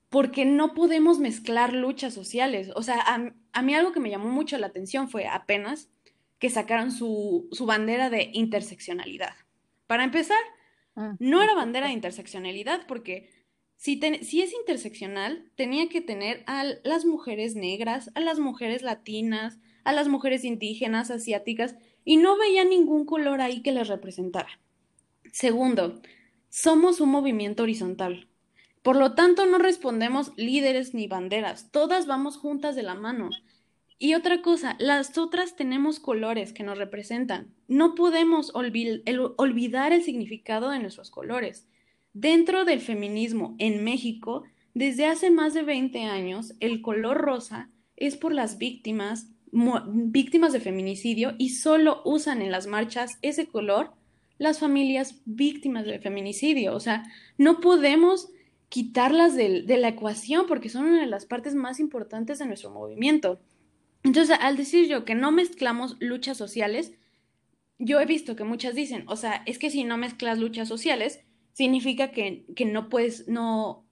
[0.08, 2.70] porque no podemos mezclar luchas sociales.
[2.74, 5.90] O sea, a, a, mí algo que me llamó mucho la atención fue apenas
[6.38, 9.34] que sacaron su, su bandera de interseccionalidad.
[9.86, 10.38] Para empezar,
[10.96, 13.30] ah, no era bandera de interseccionalidad porque
[13.76, 19.58] si, si es interseccional, tenía que tener a las mujeres negras, a las mujeres latinas,
[19.84, 24.60] a las mujeres indígenas, asiáticas, y no veía ningún color ahí que les representara.
[25.32, 26.00] Segundo,
[26.48, 28.28] somos un movimiento horizontal.
[28.82, 33.30] Por lo tanto, no respondemos líderes ni banderas, todas vamos juntas de la mano.
[33.98, 37.54] Y otra cosa, las otras tenemos colores que nos representan.
[37.66, 41.66] No podemos olvidar el significado de nuestros colores.
[42.12, 48.16] Dentro del feminismo en México, desde hace más de 20 años, el color rosa es
[48.16, 53.92] por las víctimas, víctimas de feminicidio y solo usan en las marchas ese color
[54.36, 56.74] las familias víctimas de feminicidio.
[56.74, 57.04] O sea,
[57.38, 58.28] no podemos
[58.68, 62.70] quitarlas de, de la ecuación porque son una de las partes más importantes de nuestro
[62.70, 63.38] movimiento.
[64.06, 66.92] Entonces, al decir yo que no mezclamos luchas sociales,
[67.76, 71.24] yo he visto que muchas dicen, o sea, es que si no mezclas luchas sociales,
[71.52, 73.84] significa que, que no puedes, no,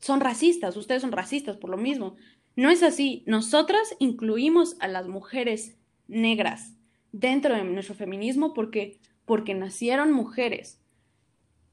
[0.00, 2.14] son racistas, ustedes son racistas por lo mismo.
[2.54, 3.24] No es así.
[3.26, 5.76] Nosotras incluimos a las mujeres
[6.06, 6.76] negras
[7.10, 10.80] dentro de nuestro feminismo porque, porque nacieron mujeres.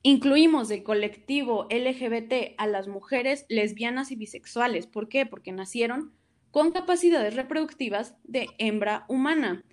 [0.01, 4.88] Incluimos del colectivo LGBT a las mujeres lesbianas y bisexuales.
[4.88, 5.27] ¿Por qué?
[5.27, 6.17] Porque nacieron
[6.51, 9.63] con capacidades reproductivas de hembra humana.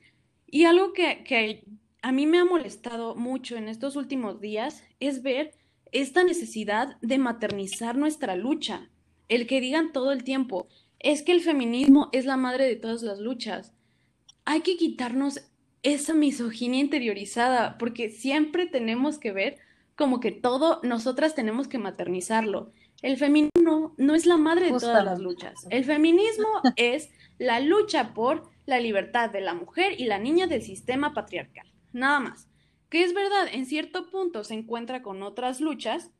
[0.46, 1.64] Y algo que, que
[2.02, 5.52] a mí me ha molestado mucho en estos últimos días es ver
[5.92, 8.90] esta necesidad de maternizar nuestra lucha,
[9.28, 13.02] el que digan todo el tiempo, es que el feminismo es la madre de todas
[13.02, 13.72] las luchas.
[14.44, 15.40] Hay que quitarnos
[15.82, 19.58] esa misoginia interiorizada, porque siempre tenemos que ver
[19.94, 22.72] como que todo nosotras tenemos que maternizarlo.
[23.02, 25.66] El feminismo no es la madre de todas las luchas.
[25.70, 30.62] El feminismo es la lucha por la libertad de la mujer y la niña del
[30.62, 31.66] sistema patriarcal.
[31.92, 32.48] Nada más
[32.88, 36.10] que es verdad, en cierto punto se encuentra con otras luchas,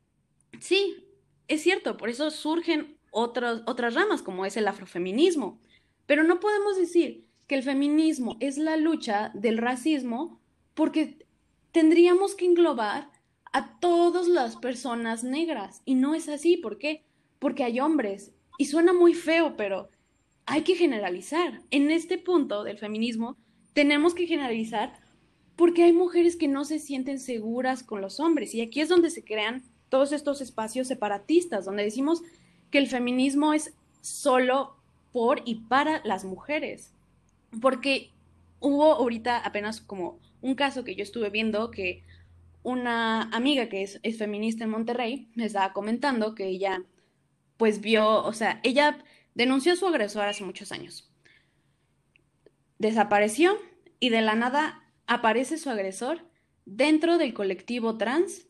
[0.60, 1.08] sí,
[1.48, 5.60] es cierto, por eso surgen otras ramas como es el afrofeminismo,
[6.06, 10.40] pero no podemos decir que el feminismo es la lucha del racismo
[10.74, 11.26] porque
[11.72, 13.10] tendríamos que englobar
[13.56, 17.06] a todas las personas negras y no es así, ¿por qué?
[17.38, 19.88] Porque hay hombres y suena muy feo, pero
[20.44, 21.62] hay que generalizar.
[21.70, 23.34] En este punto del feminismo
[23.72, 25.00] tenemos que generalizar
[25.56, 29.08] porque hay mujeres que no se sienten seguras con los hombres y aquí es donde
[29.08, 32.20] se crean todos estos espacios separatistas, donde decimos
[32.70, 34.76] que el feminismo es solo
[35.12, 36.92] por y para las mujeres.
[37.62, 38.10] Porque
[38.60, 42.04] hubo ahorita apenas como un caso que yo estuve viendo que
[42.66, 46.82] una amiga que es, es feminista en Monterrey me estaba comentando que ella
[47.58, 48.98] pues vio, o sea, ella
[49.34, 51.08] denunció a su agresor hace muchos años.
[52.78, 53.56] Desapareció
[54.00, 56.28] y de la nada aparece su agresor
[56.64, 58.48] dentro del colectivo trans,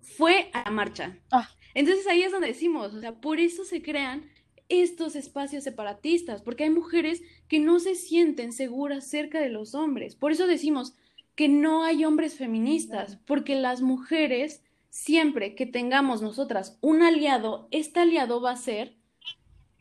[0.00, 1.16] fue a la marcha.
[1.30, 1.48] Ah.
[1.74, 4.28] Entonces ahí es donde decimos, o sea, por eso se crean
[4.68, 10.16] estos espacios separatistas, porque hay mujeres que no se sienten seguras cerca de los hombres.
[10.16, 10.96] Por eso decimos
[11.34, 18.00] que no hay hombres feministas, porque las mujeres, siempre que tengamos nosotras un aliado, este
[18.00, 18.96] aliado va a ser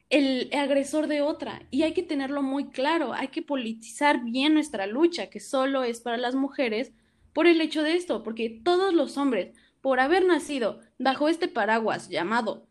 [0.09, 1.65] el agresor de otra.
[1.71, 6.01] Y hay que tenerlo muy claro, hay que politizar bien nuestra lucha, que solo es
[6.01, 6.91] para las mujeres,
[7.33, 12.09] por el hecho de esto, porque todos los hombres, por haber nacido bajo este paraguas
[12.09, 12.67] llamado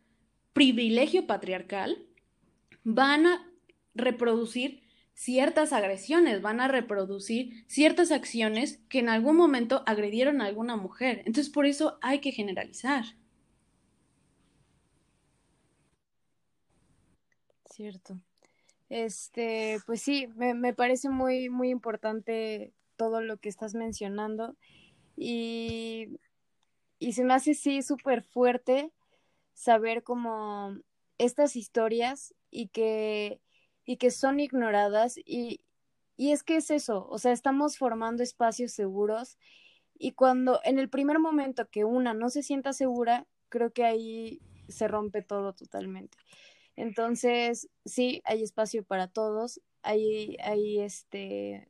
[0.53, 2.07] privilegio patriarcal,
[2.85, 3.51] van a
[3.95, 4.83] reproducir
[5.21, 11.19] ciertas agresiones, van a reproducir ciertas acciones que en algún momento agredieron a alguna mujer.
[11.27, 13.05] Entonces, por eso hay que generalizar.
[17.67, 18.19] Cierto.
[18.89, 24.57] Este, pues sí, me, me parece muy, muy importante todo lo que estás mencionando
[25.19, 26.19] y,
[26.99, 28.91] y se me hace sí súper fuerte
[29.53, 30.79] saber como
[31.19, 33.39] estas historias y que,
[33.91, 35.63] y que son ignoradas y,
[36.17, 39.37] y es que es eso, o sea, estamos formando espacios seguros
[39.99, 44.41] y cuando en el primer momento que una no se sienta segura, creo que ahí
[44.69, 46.17] se rompe todo totalmente.
[46.77, 51.69] Entonces, sí, hay espacio para todos, hay, hay este,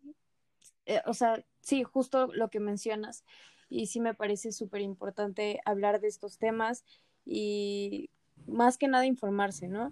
[0.85, 3.25] eh, o sea, sí, justo lo que mencionas,
[3.71, 6.85] y sí me parece súper importante hablar de estos temas
[7.25, 8.11] y
[8.47, 9.91] más que nada informarse, ¿no?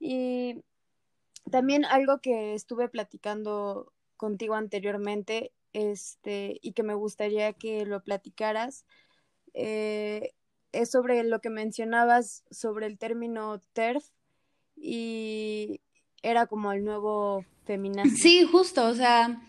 [0.00, 0.62] Y
[1.50, 8.86] también algo que estuve platicando contigo anteriormente, este, y que me gustaría que lo platicaras,
[9.54, 10.32] eh,
[10.72, 14.08] es sobre lo que mencionabas sobre el término TERF,
[14.76, 15.80] y
[16.22, 18.16] era como el nuevo feminazi.
[18.16, 19.40] Sí, justo, o sea,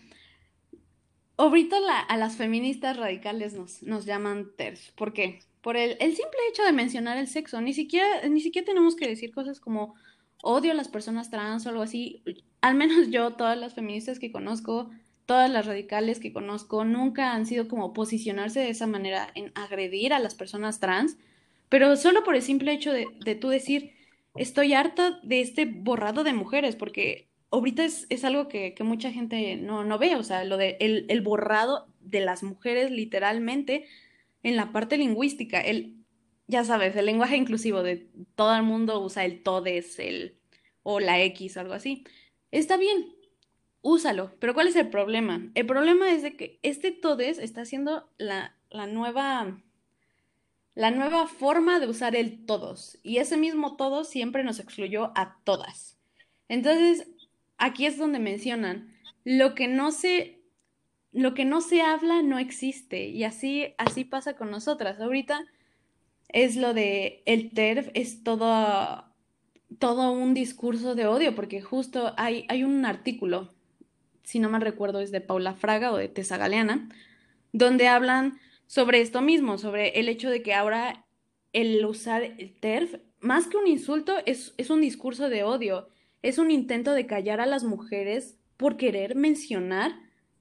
[1.36, 1.76] ahorita
[2.08, 4.92] a las feministas radicales nos, nos llaman TERF.
[4.92, 5.40] ¿Por qué?
[5.60, 7.60] Por el, el, simple hecho de mencionar el sexo.
[7.60, 9.96] Ni siquiera, ni siquiera tenemos que decir cosas como
[10.42, 12.22] odio a las personas trans o algo así.
[12.60, 14.90] Al menos yo, todas las feministas que conozco,
[15.26, 20.12] todas las radicales que conozco nunca han sido como posicionarse de esa manera en agredir
[20.12, 21.18] a las personas trans,
[21.68, 23.92] pero solo por el simple hecho de, de tú decir,
[24.36, 29.12] estoy harta de este borrado de mujeres, porque ahorita es, es algo que, que, mucha
[29.12, 33.86] gente no, no ve, o sea, lo de el, el, borrado de las mujeres literalmente
[34.42, 35.97] en la parte lingüística, el,
[36.48, 40.38] ya sabes, el lenguaje inclusivo de todo el mundo usa el todes, el
[40.82, 42.04] o la X o algo así.
[42.50, 43.14] Está bien,
[43.82, 45.50] úsalo, pero ¿cuál es el problema?
[45.54, 49.62] El problema es de que este todes está haciendo la, la nueva
[50.78, 53.00] la nueva forma de usar el todos.
[53.02, 55.98] Y ese mismo todos siempre nos excluyó a todas.
[56.48, 57.10] Entonces,
[57.56, 58.94] aquí es donde mencionan,
[59.24, 60.40] lo que no se,
[61.10, 63.08] lo que no se habla no existe.
[63.08, 65.00] Y así, así pasa con nosotras.
[65.00, 65.44] Ahorita
[66.28, 69.04] es lo de el TERF, es todo,
[69.78, 73.50] todo un discurso de odio, porque justo hay, hay un artículo,
[74.22, 76.88] si no me recuerdo, es de Paula Fraga o de Tessa Galeana,
[77.52, 81.06] donde hablan sobre esto mismo, sobre el hecho de que ahora
[81.52, 85.88] el usar el TERF, más que un insulto, es, es un discurso de odio,
[86.22, 89.92] es un intento de callar a las mujeres por querer mencionar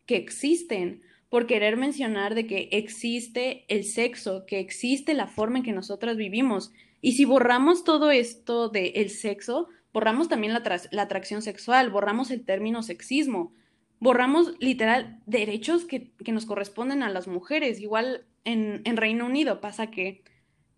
[0.05, 5.63] que existen, por querer mencionar de que existe el sexo, que existe la forma en
[5.63, 6.71] que nosotras vivimos.
[7.01, 12.31] Y si borramos todo esto del el sexo, borramos también la, la atracción sexual, borramos
[12.31, 13.53] el término sexismo,
[13.99, 17.81] borramos literal derechos que, que nos corresponden a las mujeres.
[17.81, 20.23] Igual en, en, Reino Unido pasa que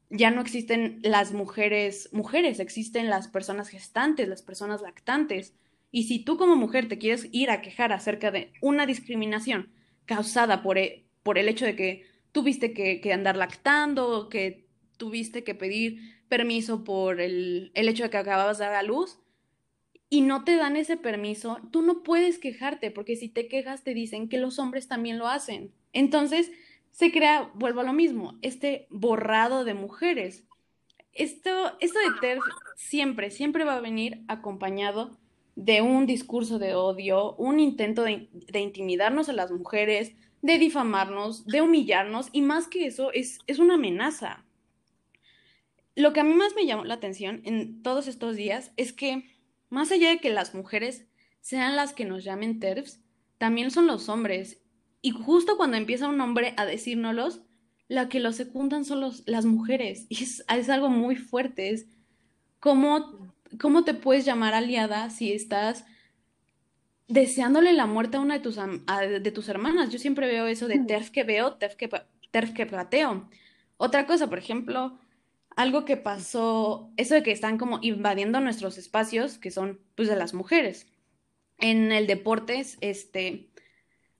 [0.09, 5.53] ya no existen las mujeres, mujeres, existen las personas gestantes, las personas lactantes.
[5.91, 9.69] Y si tú como mujer te quieres ir a quejar acerca de una discriminación
[10.09, 14.65] causada por, e, por el hecho de que tuviste que, que andar lactando, que
[14.97, 19.19] tuviste que pedir permiso por el, el hecho de que acababas de dar a luz,
[20.09, 23.93] y no te dan ese permiso, tú no puedes quejarte, porque si te quejas te
[23.93, 25.71] dicen que los hombres también lo hacen.
[25.93, 26.51] Entonces
[26.89, 30.43] se crea, vuelvo a lo mismo, este borrado de mujeres.
[31.13, 32.43] Esto, esto de TERF
[32.75, 35.19] siempre, siempre va a venir acompañado
[35.59, 41.45] de un discurso de odio, un intento de, de intimidarnos a las mujeres, de difamarnos,
[41.45, 44.45] de humillarnos, y más que eso, es, es una amenaza.
[45.95, 49.25] Lo que a mí más me llamó la atención en todos estos días es que
[49.69, 51.07] más allá de que las mujeres
[51.41, 53.01] sean las que nos llamen TERFs,
[53.37, 54.61] también son los hombres.
[55.01, 57.41] Y justo cuando empieza un hombre a decírnoslos,
[57.89, 60.05] la que lo secundan son los, las mujeres.
[60.07, 61.71] Y es, es, algo muy fuerte.
[61.71, 61.87] Es
[62.61, 65.85] cómo, cómo te puedes llamar aliada si estás
[67.07, 68.67] deseándole la muerte a una de tus, a,
[69.01, 69.89] de tus hermanas.
[69.89, 71.89] Yo siempre veo eso de TERF que veo, TERF que,
[72.31, 73.29] TERF que plateo.
[73.77, 74.99] Otra cosa, por ejemplo,
[75.55, 80.15] algo que pasó, eso de que están como invadiendo nuestros espacios, que son pues de
[80.15, 80.87] las mujeres.
[81.57, 83.49] En el deportes, este,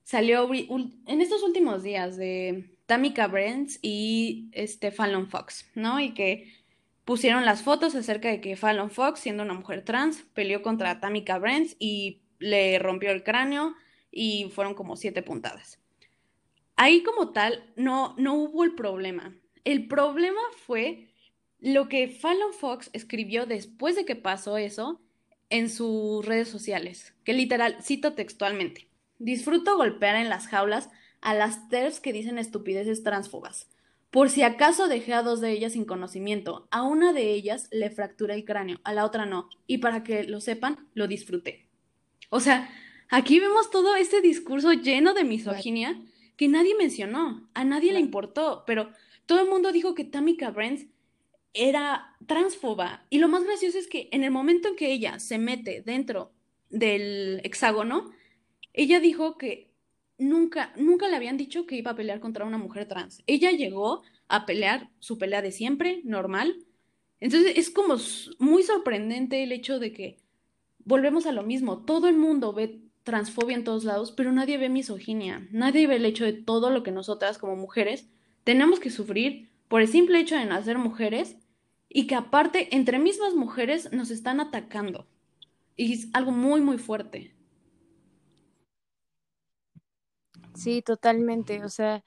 [0.04, 6.00] salió en estos últimos días de Tamika Brents y este Fallon Fox, ¿no?
[6.00, 6.52] Y que
[7.10, 11.40] pusieron las fotos acerca de que Fallon Fox, siendo una mujer trans, peleó contra Tamika
[11.40, 13.74] Brents y le rompió el cráneo
[14.12, 15.80] y fueron como siete puntadas.
[16.76, 19.36] Ahí como tal no, no hubo el problema.
[19.64, 21.08] El problema fue
[21.58, 25.02] lo que Fallon Fox escribió después de que pasó eso
[25.50, 28.88] en sus redes sociales, que literal, cito textualmente,
[29.18, 30.92] disfruto golpear en las jaulas
[31.22, 33.68] a las TERFs que dicen estupideces transfobas.
[34.12, 37.92] Por si acaso dejé a dos de ellas sin conocimiento, a una de ellas le
[37.92, 41.68] fracturé el cráneo, a la otra no, y para que lo sepan, lo disfruté.
[42.30, 42.70] O sea,
[43.10, 46.02] aquí vemos todo este discurso lleno de misoginia
[46.38, 48.92] que nadie mencionó, a nadie le importó, pero
[49.26, 50.88] todo el mundo dijo que Tamika Brents
[51.54, 53.06] era transfoba.
[53.10, 56.32] Y lo más gracioso es que en el momento en que ella se mete dentro
[56.70, 58.12] del hexágono,
[58.74, 59.69] ella dijo que
[60.20, 63.24] nunca, nunca le habían dicho que iba a pelear contra una mujer trans.
[63.26, 66.58] Ella llegó a pelear su pelea de siempre, normal.
[67.20, 67.96] Entonces es como
[68.38, 70.18] muy sorprendente el hecho de que
[70.86, 71.84] volvemos a lo mismo.
[71.86, 75.48] Todo el mundo ve transfobia en todos lados, pero nadie ve misoginia.
[75.52, 78.08] Nadie ve el hecho de todo lo que nosotras como mujeres
[78.44, 81.38] tenemos que sufrir por el simple hecho de nacer mujeres
[81.88, 85.08] y que aparte entre mismas mujeres nos están atacando.
[85.76, 87.34] Y es algo muy, muy fuerte.
[90.60, 91.64] Sí, totalmente.
[91.64, 92.04] O sea,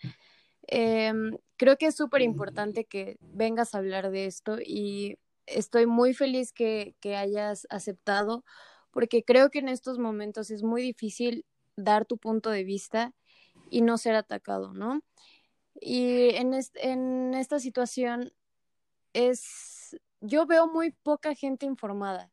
[0.68, 1.12] eh,
[1.57, 6.53] creo que es súper importante que vengas a hablar de esto y estoy muy feliz
[6.53, 8.44] que, hayas aceptado
[8.90, 11.46] porque creo que en estos momentos es muy difícil
[11.76, 13.14] dar tu punto de vista
[13.70, 15.03] y no ser atacado, ¿no?
[15.80, 18.32] Y en, en esta situación
[19.14, 22.30] es, yo veo muy poca gente informada.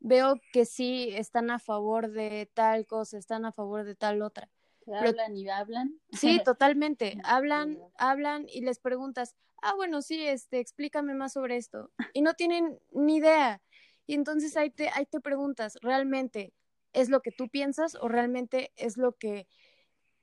[0.00, 4.48] Veo que sí están a favor de tal cosa, están a favor de tal otra,
[4.94, 6.00] hablan y hablan.
[6.12, 7.18] Sí, totalmente.
[7.24, 11.90] hablan, hablan y les preguntas, ah, bueno, sí, este, explícame más sobre esto.
[12.12, 13.62] Y no tienen ni idea.
[14.06, 16.54] Y entonces ahí te, ahí te preguntas, ¿realmente
[16.92, 19.46] es lo que tú piensas o realmente es lo que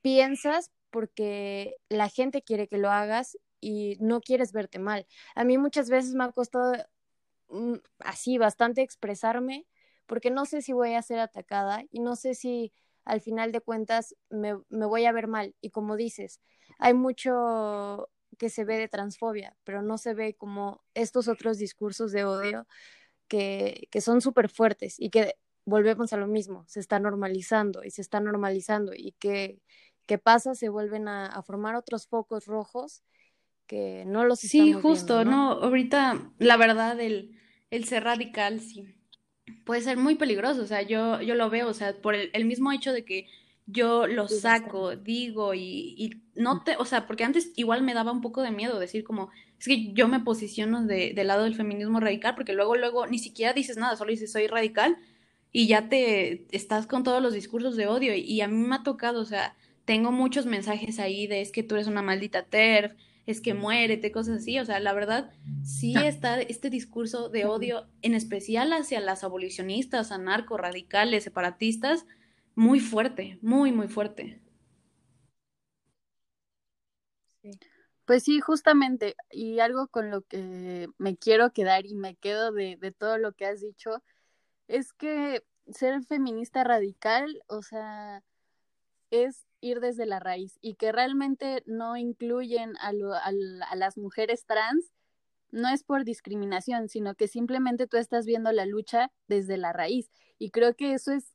[0.01, 5.05] piensas porque la gente quiere que lo hagas y no quieres verte mal?
[5.35, 6.73] A mí muchas veces me ha costado
[7.49, 9.67] mm, así bastante expresarme
[10.07, 12.73] porque no sé si voy a ser atacada y no sé si
[13.05, 15.55] al final de cuentas me, me voy a ver mal.
[15.61, 16.41] Y como dices,
[16.79, 22.11] hay mucho que se ve de transfobia, pero no se ve como estos otros discursos
[22.11, 22.67] de odio
[23.27, 25.35] que, que son súper fuertes y que
[25.65, 29.61] volvemos a lo mismo, se está normalizando y se está normalizando y que,
[30.05, 33.03] que pasa, se vuelven a, a, formar otros focos rojos
[33.65, 35.31] que no los Sí, justo, ¿no?
[35.31, 35.51] ¿no?
[35.63, 37.39] Ahorita, la verdad, el,
[37.71, 38.95] el ser radical, sí,
[39.65, 42.45] puede ser muy peligroso, o sea, yo, yo lo veo, o sea, por el, el
[42.45, 43.27] mismo hecho de que
[43.67, 48.11] yo lo saco, digo y, y, no te, o sea, porque antes igual me daba
[48.11, 51.55] un poco de miedo decir como, es que yo me posiciono de, del lado del
[51.55, 54.97] feminismo radical, porque luego, luego ni siquiera dices nada, solo dices soy radical
[55.51, 58.75] y ya te estás con todos los discursos de odio y, y a mí me
[58.75, 62.43] ha tocado, o sea, tengo muchos mensajes ahí de es que tú eres una maldita
[62.43, 62.93] TERF,
[63.25, 64.59] es que muérete, cosas así.
[64.59, 65.31] O sea, la verdad,
[65.63, 72.05] sí está este discurso de odio, en especial hacia las abolicionistas, anarco, radicales, separatistas,
[72.55, 74.41] muy fuerte, muy, muy fuerte.
[78.05, 82.77] Pues sí, justamente, y algo con lo que me quiero quedar y me quedo de,
[82.77, 84.03] de todo lo que has dicho,
[84.67, 88.23] es que ser feminista radical, o sea,
[89.09, 93.31] es ir desde la raíz y que realmente no incluyen a, lo, a,
[93.69, 94.91] a, las mujeres trans,
[95.51, 100.11] no es por discriminación, sino que simplemente tú estás viendo la lucha desde la raíz.
[100.37, 101.33] Y creo que eso es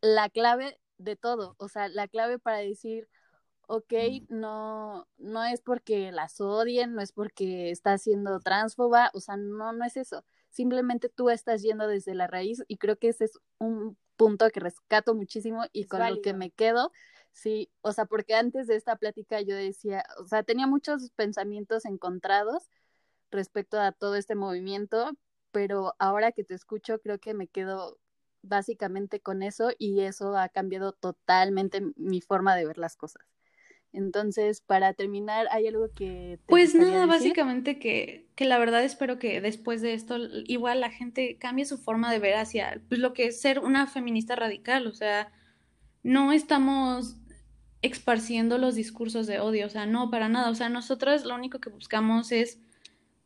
[0.00, 3.08] la clave de todo, o sea, la clave para decir,
[3.66, 3.92] ok,
[4.28, 9.72] no, no es porque las odien, no es porque está siendo transfoba, o sea, no,
[9.72, 10.24] no es eso.
[10.50, 14.60] Simplemente tú estás yendo desde la raíz y creo que ese es un punto que
[14.60, 16.92] rescato muchísimo y con lo que me quedo
[17.34, 21.84] Sí, o sea, porque antes de esta plática yo decía, o sea, tenía muchos pensamientos
[21.84, 22.70] encontrados
[23.30, 25.10] respecto a todo este movimiento,
[25.50, 27.98] pero ahora que te escucho creo que me quedo
[28.42, 33.26] básicamente con eso y eso ha cambiado totalmente mi forma de ver las cosas.
[33.92, 36.38] Entonces, para terminar, ¿hay algo que...
[36.38, 37.08] Te pues nada, decir?
[37.08, 41.78] básicamente que, que la verdad espero que después de esto igual la gente cambie su
[41.78, 45.32] forma de ver hacia pues, lo que es ser una feminista radical, o sea,
[46.04, 47.16] no estamos
[47.84, 51.60] esparciendo los discursos de odio, o sea, no, para nada, o sea, nosotras lo único
[51.60, 52.58] que buscamos es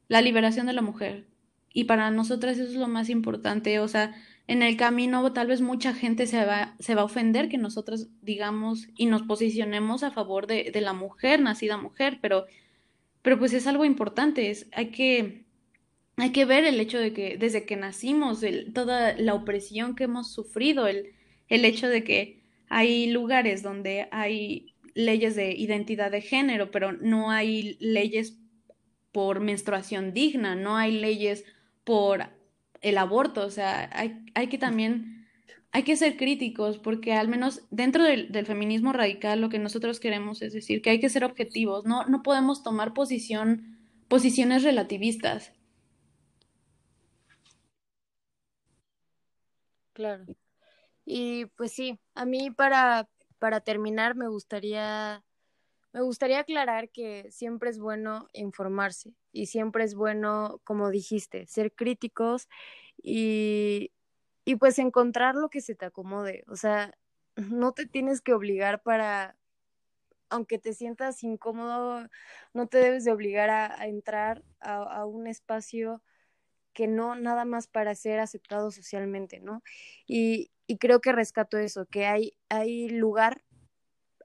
[0.08, 1.26] la liberación de la mujer
[1.72, 4.14] y para nosotras eso es lo más importante, o sea,
[4.48, 8.08] en el camino tal vez mucha gente se va, se va a ofender que nosotras
[8.22, 12.46] digamos y nos posicionemos a favor de, de la mujer, nacida mujer, pero,
[13.22, 15.44] pero pues es algo importante, es, hay que,
[16.16, 18.40] hay que ver el hecho de que desde que nacimos,
[18.74, 21.12] toda la opresión que hemos sufrido, el,
[21.48, 22.38] el hecho de que
[22.68, 28.38] hay lugares donde hay leyes de identidad de género, pero no hay leyes
[29.12, 31.44] por menstruación digna, no hay leyes
[31.84, 32.24] por
[32.80, 35.26] el aborto, o sea, hay, hay que también,
[35.72, 40.42] hay que ser críticos porque al menos dentro del, feminismo radical lo que nosotros queremos
[40.42, 45.52] es decir que hay que ser objetivos, no, no podemos tomar posiciones relativistas.
[49.92, 50.24] Claro.
[51.10, 55.24] Y pues sí, a mí para, para terminar me gustaría,
[55.94, 61.72] me gustaría aclarar que siempre es bueno informarse y siempre es bueno, como dijiste, ser
[61.72, 62.46] críticos
[63.02, 63.90] y,
[64.44, 66.44] y pues encontrar lo que se te acomode.
[66.46, 66.92] O sea,
[67.36, 69.34] no te tienes que obligar para,
[70.28, 72.06] aunque te sientas incómodo,
[72.52, 76.02] no te debes de obligar a, entrar a, a, un espacio
[76.74, 79.62] que no nada más para ser aceptado socialmente, ¿no?
[80.06, 83.42] Y, y creo que rescato eso, que hay, hay lugar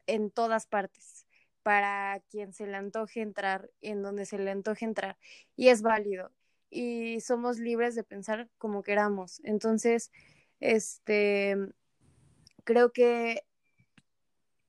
[0.07, 1.25] en todas partes
[1.63, 5.17] para quien se le antoje entrar, en donde se le antoje entrar,
[5.55, 6.31] y es válido,
[6.69, 9.39] y somos libres de pensar como queramos.
[9.45, 10.11] Entonces,
[10.59, 11.55] este,
[12.65, 13.45] creo que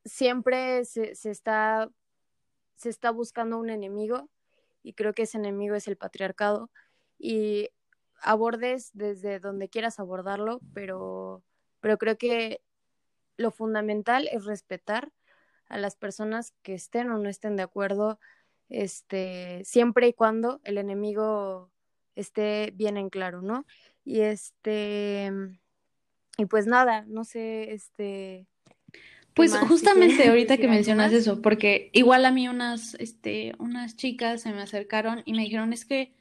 [0.05, 1.91] siempre se, se, está,
[2.77, 4.31] se está buscando un enemigo,
[4.85, 6.70] y creo que ese enemigo es el patriarcado,
[7.18, 7.70] y
[8.22, 11.43] abordes desde donde quieras abordarlo, pero
[11.85, 12.62] pero creo que
[13.37, 15.12] lo fundamental es respetar
[15.68, 18.18] a las personas que estén o no estén de acuerdo,
[18.70, 21.70] este, siempre y cuando el enemigo
[22.16, 23.66] esté bien en claro, ¿no?
[24.03, 25.30] Y este,
[26.39, 28.47] y pues nada, no sé, este.
[29.35, 34.55] Pues justamente ahorita que mencionas eso, porque igual a mí unas, este, unas chicas se
[34.55, 36.14] me acercaron y me dijeron, es que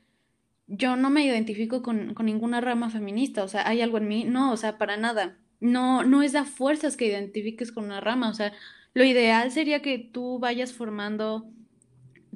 [0.67, 4.25] yo no me identifico con, con ninguna rama feminista, o sea, hay algo en mí,
[4.25, 5.39] no, o sea, para nada.
[5.63, 8.53] No, no es a fuerzas que identifiques con una rama, o sea,
[8.93, 11.49] lo ideal sería que tú vayas formando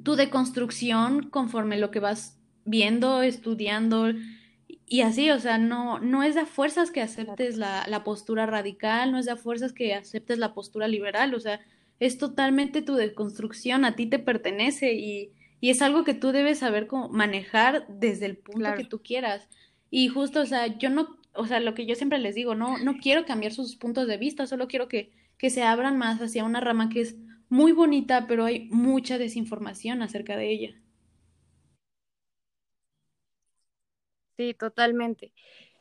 [0.02, 4.12] tu deconstrucción conforme lo que vas viendo, estudiando
[4.90, 9.12] y así, o sea, no, no es a fuerzas que aceptes la, la postura radical,
[9.12, 11.60] no es a fuerzas que aceptes la postura liberal, o sea,
[12.00, 16.60] es totalmente tu deconstrucción, a ti te pertenece y, y es algo que tú debes
[16.60, 19.46] saber cómo manejar desde el punto que tú quieras.
[19.90, 22.78] Y justo, o sea, yo no, o sea, lo que yo siempre les digo, no,
[22.78, 26.44] no quiero cambiar sus puntos de vista, solo quiero que, que se abran más hacia
[26.44, 27.16] una rama que es
[27.48, 30.74] muy bonita, pero hay mucha desinformación acerca de ella.
[34.36, 35.32] Sí, totalmente.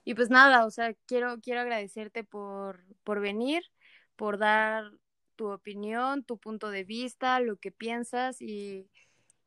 [0.03, 3.64] Y pues nada, o sea, quiero, quiero agradecerte por, por venir,
[4.16, 4.91] por dar
[5.36, 8.89] tu opinión, tu punto de vista, lo que piensas y,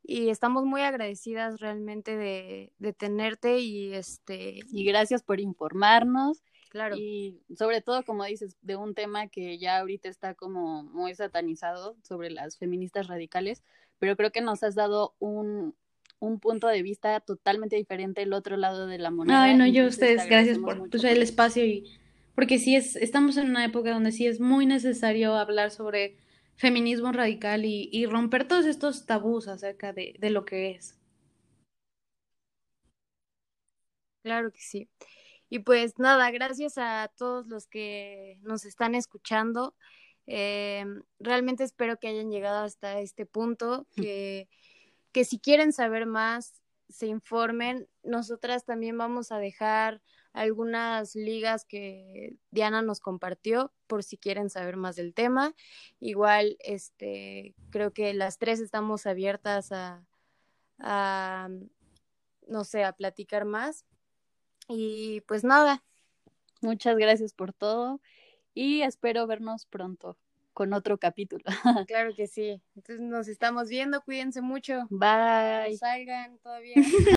[0.03, 6.95] y estamos muy agradecidas realmente de, de tenerte y este y gracias por informarnos Claro.
[6.97, 11.97] Y sobre todo, como dices, de un tema que ya ahorita está como muy satanizado
[12.01, 13.61] sobre las feministas radicales,
[13.99, 15.75] pero creo que nos has dado un,
[16.19, 19.43] un punto de vista totalmente diferente el otro lado de la moneda.
[19.43, 21.91] Ay, no, yo a ustedes, gracias por pues, el espacio y
[22.35, 26.15] porque sí es, estamos en una época donde sí es muy necesario hablar sobre
[26.61, 30.95] feminismo radical y, y romper todos estos tabús acerca de, de lo que es.
[34.21, 34.87] Claro que sí.
[35.49, 39.75] Y pues nada, gracias a todos los que nos están escuchando.
[40.27, 40.85] Eh,
[41.19, 44.47] realmente espero que hayan llegado hasta este punto, que,
[45.11, 47.87] que si quieren saber más, se informen.
[48.03, 49.99] Nosotras también vamos a dejar
[50.33, 55.53] algunas ligas que Diana nos compartió por si quieren saber más del tema.
[55.99, 60.05] Igual, este, creo que las tres estamos abiertas a,
[60.79, 61.49] a
[62.47, 63.85] no sé, a platicar más.
[64.67, 65.83] Y pues nada.
[66.61, 67.99] Muchas gracias por todo
[68.53, 70.17] y espero vernos pronto
[70.53, 71.43] con otro capítulo.
[71.87, 72.61] Claro que sí.
[72.75, 74.85] Entonces nos estamos viendo, cuídense mucho.
[74.89, 75.77] Bye.
[75.77, 76.75] salgan todavía.